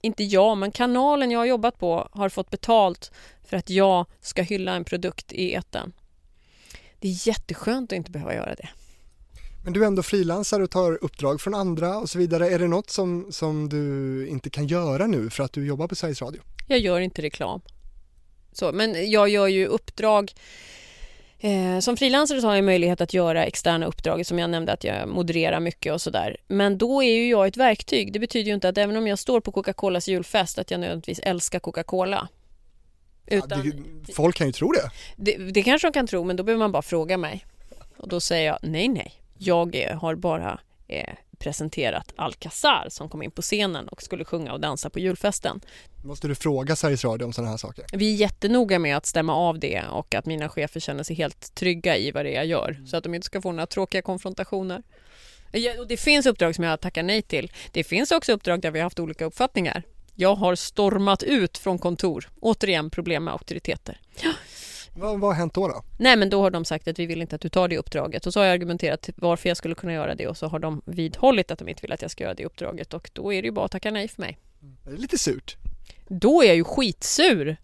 [0.00, 3.12] inte jag, men kanalen jag har jobbat på har fått betalt
[3.44, 5.92] för att jag ska hylla en produkt i eten.
[7.00, 8.68] Det är jätteskönt att inte behöva göra det.
[9.64, 12.48] Men du är ändå frilansare och tar uppdrag från andra och så vidare.
[12.48, 15.94] Är det något som, som du inte kan göra nu för att du jobbar på
[15.94, 16.40] Sveriges Radio?
[16.66, 17.60] Jag gör inte reklam.
[18.52, 20.32] Så, men jag gör ju uppdrag
[21.40, 25.08] Eh, som frilansare har jag möjlighet att göra externa uppdrag som jag nämnde att jag
[25.08, 26.36] modererar mycket och sådär.
[26.48, 28.12] Men då är ju jag ett verktyg.
[28.12, 31.18] Det betyder ju inte att även om jag står på Coca-Colas julfest att jag nödvändigtvis
[31.18, 32.28] älskar Coca-Cola.
[33.26, 33.72] Utan, ja,
[34.06, 34.90] det, folk kan ju tro det.
[35.16, 35.36] det.
[35.36, 37.44] Det kanske de kan tro men då behöver man bara fråga mig.
[37.96, 39.12] Och då säger jag nej nej.
[39.38, 44.60] Jag har bara eh, presenterat Alcazar som kom in på scenen och skulle sjunga och
[44.60, 45.60] dansa på julfesten.
[46.04, 47.84] Måste du fråga Sveriges Radio om sådana här saker?
[47.92, 51.54] Vi är jättenoga med att stämma av det och att mina chefer känner sig helt
[51.54, 52.86] trygga i vad det är jag gör mm.
[52.86, 54.82] så att de inte ska få några tråkiga konfrontationer.
[55.88, 57.52] Det finns uppdrag som jag tackar nej till.
[57.72, 59.82] Det finns också uppdrag där vi har haft olika uppfattningar.
[60.14, 62.28] Jag har stormat ut från kontor.
[62.40, 64.00] Återigen problem med auktoriteter.
[64.98, 65.82] Vad, vad har hänt då, då?
[65.98, 68.26] Nej men då har de sagt att vi vill inte att du tar det uppdraget
[68.26, 70.82] och så har jag argumenterat varför jag skulle kunna göra det och så har de
[70.84, 73.46] vidhållit att de inte vill att jag ska göra det uppdraget och då är det
[73.46, 74.38] ju bara att tacka nej för mig.
[74.84, 75.56] Det är lite surt.
[76.08, 77.56] Då är jag ju skitsur.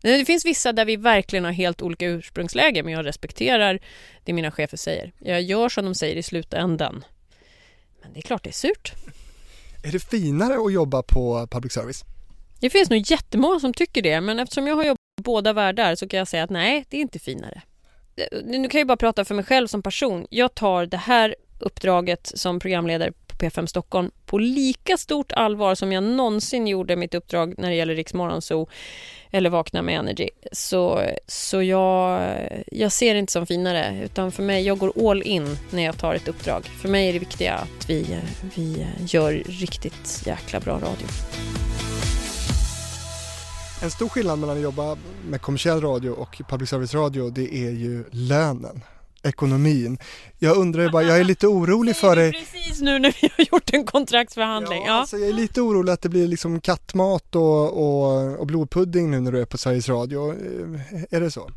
[0.00, 3.80] Det finns vissa där vi verkligen har helt olika ursprungsläge men jag respekterar
[4.24, 5.12] det mina chefer säger.
[5.18, 7.04] Jag gör som de säger i slutändan.
[8.02, 8.92] Men det är klart det är surt.
[9.84, 12.04] Är det finare att jobba på public service?
[12.60, 16.08] Det finns nog jättemånga som tycker det men eftersom jag har jobbat båda världar så
[16.08, 17.62] kan jag säga att nej, det är inte finare.
[18.16, 20.26] Eh, nu kan jag bara prata för mig själv som person.
[20.30, 25.92] Jag tar det här uppdraget som programledare på P5 Stockholm på lika stort allvar som
[25.92, 28.68] jag någonsin gjorde mitt uppdrag när det gäller Riks Morgonzoo
[29.30, 30.28] eller Vakna med Energy.
[30.52, 32.30] Så, så jag,
[32.66, 35.98] jag ser det inte som finare utan för mig, jag går all in när jag
[35.98, 36.64] tar ett uppdrag.
[36.64, 38.18] För mig är det viktiga att vi,
[38.56, 41.06] vi gör riktigt jäkla bra radio.
[43.82, 44.96] En stor skillnad mellan att jobba
[45.28, 48.82] med kommersiell radio och public service radio det är ju lönen
[49.22, 49.98] ekonomin.
[50.38, 52.32] Jag undrar bara, jag är lite orolig för dig.
[52.32, 54.82] Precis nu när vi har gjort en kontraktsförhandling.
[54.82, 54.92] Ja, ja.
[54.92, 59.20] Alltså jag är lite orolig att det blir liksom kattmat och, och, och blodpudding nu
[59.20, 60.34] när du är på Sveriges Radio.
[61.10, 61.50] Är det så?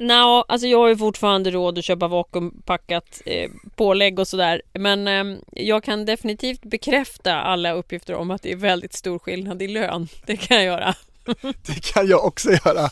[0.00, 4.62] No, alltså jag har ju fortfarande råd att köpa vakuumpackat eh, pålägg och sådär.
[4.72, 9.62] Men eh, jag kan definitivt bekräfta alla uppgifter om att det är väldigt stor skillnad
[9.62, 10.08] i lön.
[10.26, 10.94] Det kan jag göra.
[11.66, 12.90] Det kan jag också göra.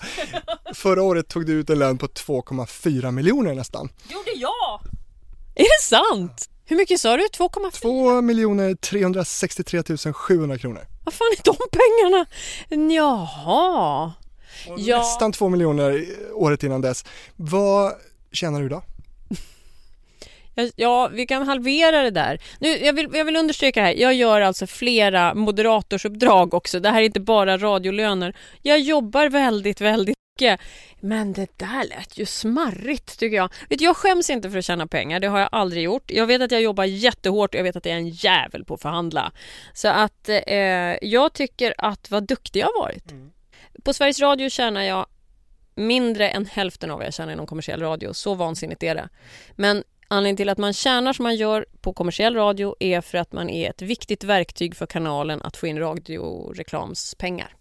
[0.75, 3.89] Förra året tog du ut en lön på 2,4 miljoner nästan.
[4.09, 4.81] Gjorde jag?
[5.55, 6.51] Är det sant?
[6.65, 7.23] Hur mycket sa du?
[7.23, 7.81] 2,4?
[7.81, 10.87] 2 miljoner 363 700 kronor.
[11.05, 12.27] Vad fan är de pengarna?
[12.95, 14.13] Jaha.
[14.77, 14.99] Ja.
[14.99, 16.05] Nästan 2 miljoner
[16.35, 17.05] året innan dess.
[17.37, 17.93] Vad
[18.33, 18.83] tjänar du då?
[20.77, 22.41] Ja, vi kan halvera det där.
[22.59, 26.81] Nu, jag, vill, jag vill understryka här, jag gör alltså flera moderatorsuppdrag också.
[26.81, 28.37] Det här är inte bara radiolöner.
[28.63, 30.61] Jag jobbar väldigt, väldigt mycket.
[31.01, 33.53] Men det där lät ju smarrigt tycker jag.
[33.69, 36.11] Vet, jag skäms inte för att tjäna pengar, det har jag aldrig gjort.
[36.11, 38.75] Jag vet att jag jobbar jättehårt och jag vet att jag är en jävel på
[38.75, 39.33] att förhandla.
[39.75, 40.57] Så att eh,
[41.03, 43.11] jag tycker att vad duktig jag har varit.
[43.11, 43.31] Mm.
[43.85, 45.07] På Sveriges Radio tjänar jag
[45.75, 48.13] mindre än hälften av vad jag tjänar inom kommersiell radio.
[48.13, 49.09] Så vansinnigt är det.
[49.53, 53.33] Men anledningen till att man tjänar som man gör på kommersiell radio är för att
[53.33, 57.56] man är ett viktigt verktyg för kanalen att få in radioreklamspengar.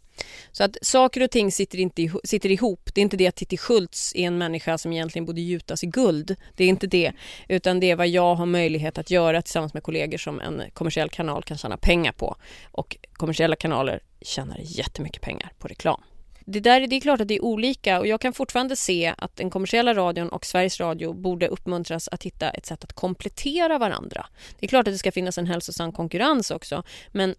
[0.51, 2.89] Så att saker och ting sitter, inte, sitter ihop.
[2.93, 5.87] Det är inte det att Titti Schultz är en människa som egentligen borde gjutas i
[5.87, 6.35] guld.
[6.55, 7.11] Det är inte det.
[7.47, 11.09] Utan det är vad jag har möjlighet att göra tillsammans med kollegor som en kommersiell
[11.09, 12.35] kanal kan tjäna pengar på.
[12.71, 16.01] Och kommersiella kanaler tjänar jättemycket pengar på reklam.
[16.47, 19.35] Det, där, det är klart att det är olika och jag kan fortfarande se att
[19.35, 24.25] den kommersiella radion och Sveriges Radio borde uppmuntras att hitta ett sätt att komplettera varandra.
[24.59, 27.35] Det är klart att det ska finnas en hälsosam konkurrens också men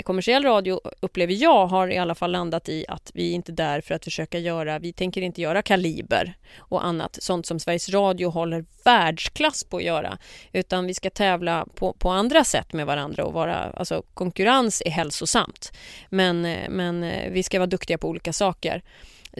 [0.00, 3.56] Eh, kommersiell radio upplever jag har i alla fall landat i att vi inte är
[3.56, 7.88] där för att försöka göra, vi tänker inte göra kaliber och annat, sånt som Sveriges
[7.88, 10.18] Radio håller världsklass på att göra,
[10.52, 14.90] utan vi ska tävla på, på andra sätt med varandra och vara, alltså konkurrens är
[14.90, 15.72] hälsosamt,
[16.08, 18.82] men, eh, men eh, vi ska vara duktiga på olika saker.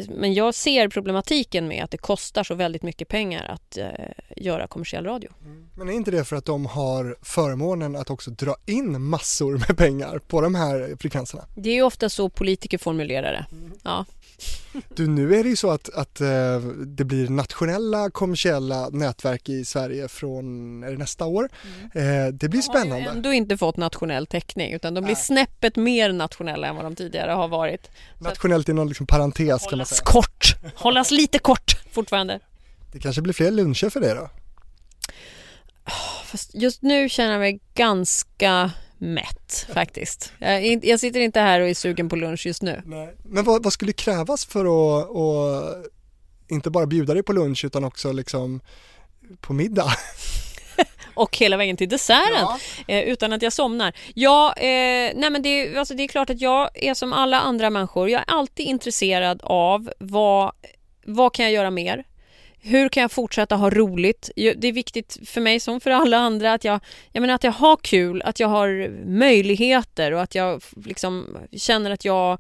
[0.09, 3.87] Men jag ser problematiken med att det kostar så väldigt mycket pengar att eh,
[4.37, 5.31] göra kommersiell radio.
[5.45, 5.69] Mm.
[5.77, 9.79] Men är inte det för att de har förmånen att också dra in massor med
[9.79, 11.45] pengar på de här frekvenserna?
[11.57, 13.47] Det är ju ofta så politiker formulerar det.
[13.53, 13.73] Mm.
[13.83, 14.05] Ja.
[14.89, 19.65] Du, nu är det ju så att, att eh, det blir nationella kommersiella nätverk i
[19.65, 21.49] Sverige från nästa år.
[21.95, 22.27] Mm.
[22.27, 22.95] Eh, det blir spännande.
[22.97, 25.25] De har ju ändå inte fått nationell täckning utan de blir Nej.
[25.25, 27.91] snäppet mer nationella än vad de tidigare har varit.
[28.19, 30.01] Nationellt i någon liksom parentes kan man säga.
[30.05, 32.41] Kort, hållas lite kort fortfarande.
[32.93, 34.31] Det kanske blir fler luncher för det då?
[36.25, 38.71] Fast just nu känner jag mig ganska
[39.01, 40.33] mätt faktiskt.
[40.39, 42.83] Jag, jag, sitter inte här och är sugen på lunch just nu.
[42.85, 43.15] Nej.
[43.23, 45.87] Men vad, vad skulle krävas för att, att
[46.49, 48.61] inte bara bjuda dig på lunch utan också liksom
[49.41, 49.93] på middag?
[51.15, 52.59] och hela vägen till desserten ja.
[52.89, 53.93] eh, utan att jag somnar.
[54.15, 57.71] Ja, eh, nej men det, alltså det är klart att jag är som alla andra
[57.71, 58.11] människor.
[58.11, 60.53] Jag är alltid intresserad av vad,
[61.05, 62.05] vad kan jag göra mer?
[62.63, 64.31] Hur kan jag fortsätta ha roligt?
[64.37, 66.81] Det är viktigt för mig som för alla andra att jag,
[67.13, 71.91] jag menar att jag har kul, att jag har möjligheter och att jag liksom känner
[71.91, 72.39] att jag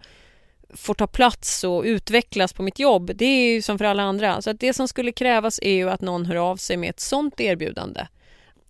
[0.74, 3.10] får ta plats och utvecklas på mitt jobb.
[3.14, 4.42] Det är ju som för alla andra.
[4.42, 7.00] Så att det som skulle krävas är ju att någon hör av sig med ett
[7.00, 8.06] sånt erbjudande.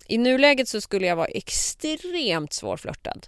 [0.07, 3.27] I nuläget så skulle jag vara extremt svårflörtad.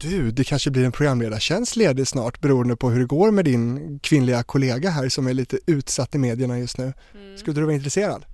[0.00, 3.98] Du, det kanske blir en programledartjänst ledig snart beroende på hur det går med din
[4.02, 6.92] kvinnliga kollega här som är lite utsatt i medierna just nu.
[7.14, 7.38] Mm.
[7.38, 8.24] Skulle du vara intresserad?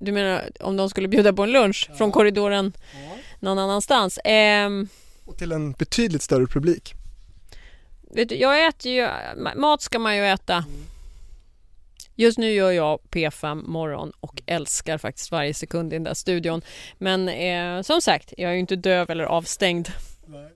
[0.00, 1.96] Du menar om de skulle bjuda på en lunch ja.
[1.96, 3.16] från korridoren ja.
[3.40, 4.18] någon annanstans?
[4.24, 4.88] Ehm...
[5.24, 6.94] Och till en betydligt större publik.
[8.14, 9.08] Vet du, jag äter ju,
[9.56, 10.54] mat ska man ju äta.
[10.54, 10.84] Mm.
[12.14, 16.62] Just nu gör jag P5 morgon och älskar faktiskt varje sekund i den där studion.
[16.98, 19.88] Men eh, som sagt, jag är ju inte döv eller avstängd.
[20.26, 20.50] Nej.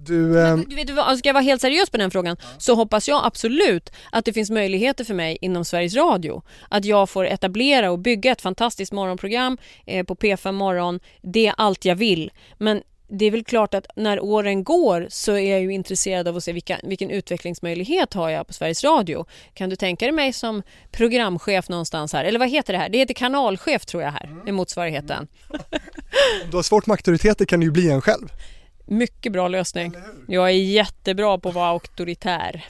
[0.00, 0.56] Du, eh...
[0.56, 2.48] du vet, ska jag vara helt seriös på den frågan ja.
[2.58, 6.42] så hoppas jag absolut att det finns möjligheter för mig inom Sveriges Radio.
[6.68, 11.00] Att jag får etablera och bygga ett fantastiskt morgonprogram eh, på P5 morgon.
[11.22, 12.30] Det är allt jag vill.
[12.58, 16.36] Men det är väl klart att när åren går så är jag ju intresserad av
[16.36, 19.26] att se vilka, vilken utvecklingsmöjlighet har jag på Sveriges Radio.
[19.54, 22.24] Kan du tänka dig mig som programchef någonstans här?
[22.24, 22.88] Eller vad heter det här?
[22.88, 24.48] Det heter kanalchef tror jag här, mm.
[24.48, 25.28] är motsvarigheten.
[26.44, 28.28] Om du har svårt med auktoriteter kan du ju bli en själv.
[28.88, 29.94] Mycket bra lösning.
[30.28, 32.64] Jag är jättebra på att vara auktoritär.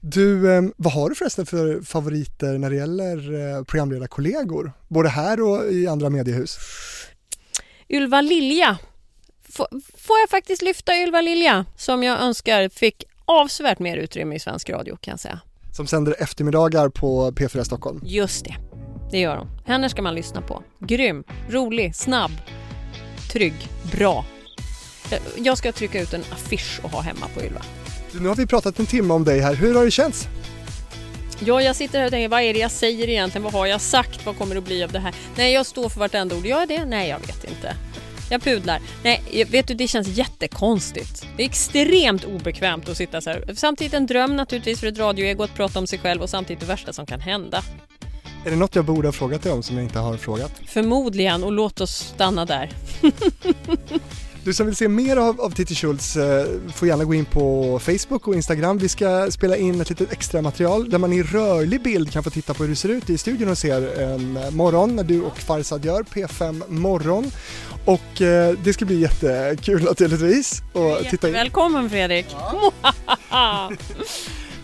[0.00, 3.16] Du, eh, vad har du förresten för favoriter när det gäller
[3.56, 4.72] eh, programledarkollegor?
[4.88, 6.58] Både här och i andra mediehus?
[7.88, 8.78] Ylva Lilja.
[9.96, 14.70] får jag faktiskt lyfta Ylva Lilja som jag önskar fick avsevärt mer utrymme i svensk
[14.70, 15.40] radio kan jag säga.
[15.72, 18.00] Som sänder eftermiddagar på P4 Stockholm?
[18.04, 18.54] Just det,
[19.10, 19.48] det gör hon.
[19.66, 20.62] Henne ska man lyssna på.
[20.78, 22.32] Grym, rolig, snabb,
[23.32, 23.54] trygg,
[23.92, 24.24] bra
[25.36, 27.62] jag ska trycka ut en affisch och ha hemma på Ylva.
[28.20, 29.54] Nu har vi pratat en timme om dig här.
[29.54, 30.28] Hur har det känts?
[31.44, 33.42] Ja, jag sitter här och tänker, vad är det jag säger egentligen?
[33.42, 34.26] Vad har jag sagt?
[34.26, 35.14] Vad kommer det att bli av det här?
[35.36, 36.46] Nej, jag står för vartenda ord.
[36.46, 36.84] Gör jag det?
[36.84, 37.76] Nej, jag vet inte.
[38.30, 38.80] Jag pudlar.
[39.04, 41.26] Nej, vet du, det känns jättekonstigt.
[41.36, 43.44] Det är extremt obekvämt att sitta så här.
[43.54, 46.66] Samtidigt en dröm naturligtvis för ett radioego att prata om sig själv och samtidigt det
[46.66, 47.62] värsta som kan hända.
[48.44, 50.52] Är det något jag borde ha frågat dig om som jag inte har frågat?
[50.66, 52.70] Förmodligen, och låt oss stanna där.
[54.44, 57.78] Du som vill se mer av, av Titti Schultz eh, får gärna gå in på
[57.78, 58.78] Facebook och Instagram.
[58.78, 62.30] Vi ska spela in ett litet extra material där man i rörlig bild kan få
[62.30, 65.38] titta på hur det ser ut i studion och ser en morgon när du och
[65.38, 67.30] Farsad gör P5 Morgon.
[67.84, 70.62] Och eh, det ska bli jättekul naturligtvis.
[70.74, 71.34] att titta in.
[71.34, 72.26] Välkommen Fredrik!
[73.30, 73.70] Ja.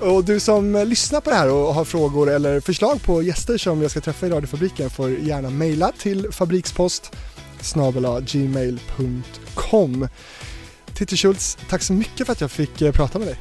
[0.00, 3.82] Och du som lyssnar på det här och har frågor eller förslag på gäster som
[3.82, 7.12] jag ska träffa i radiofabriken får gärna mejla till fabrikspost
[8.20, 10.08] gmail.com.
[10.94, 13.36] Titti Schultz, tack så mycket för att jag fick eh, prata med dig.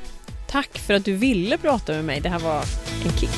[0.48, 2.20] Tack för att du ville prata med mig.
[2.22, 2.64] Det här var
[3.06, 3.30] en kick.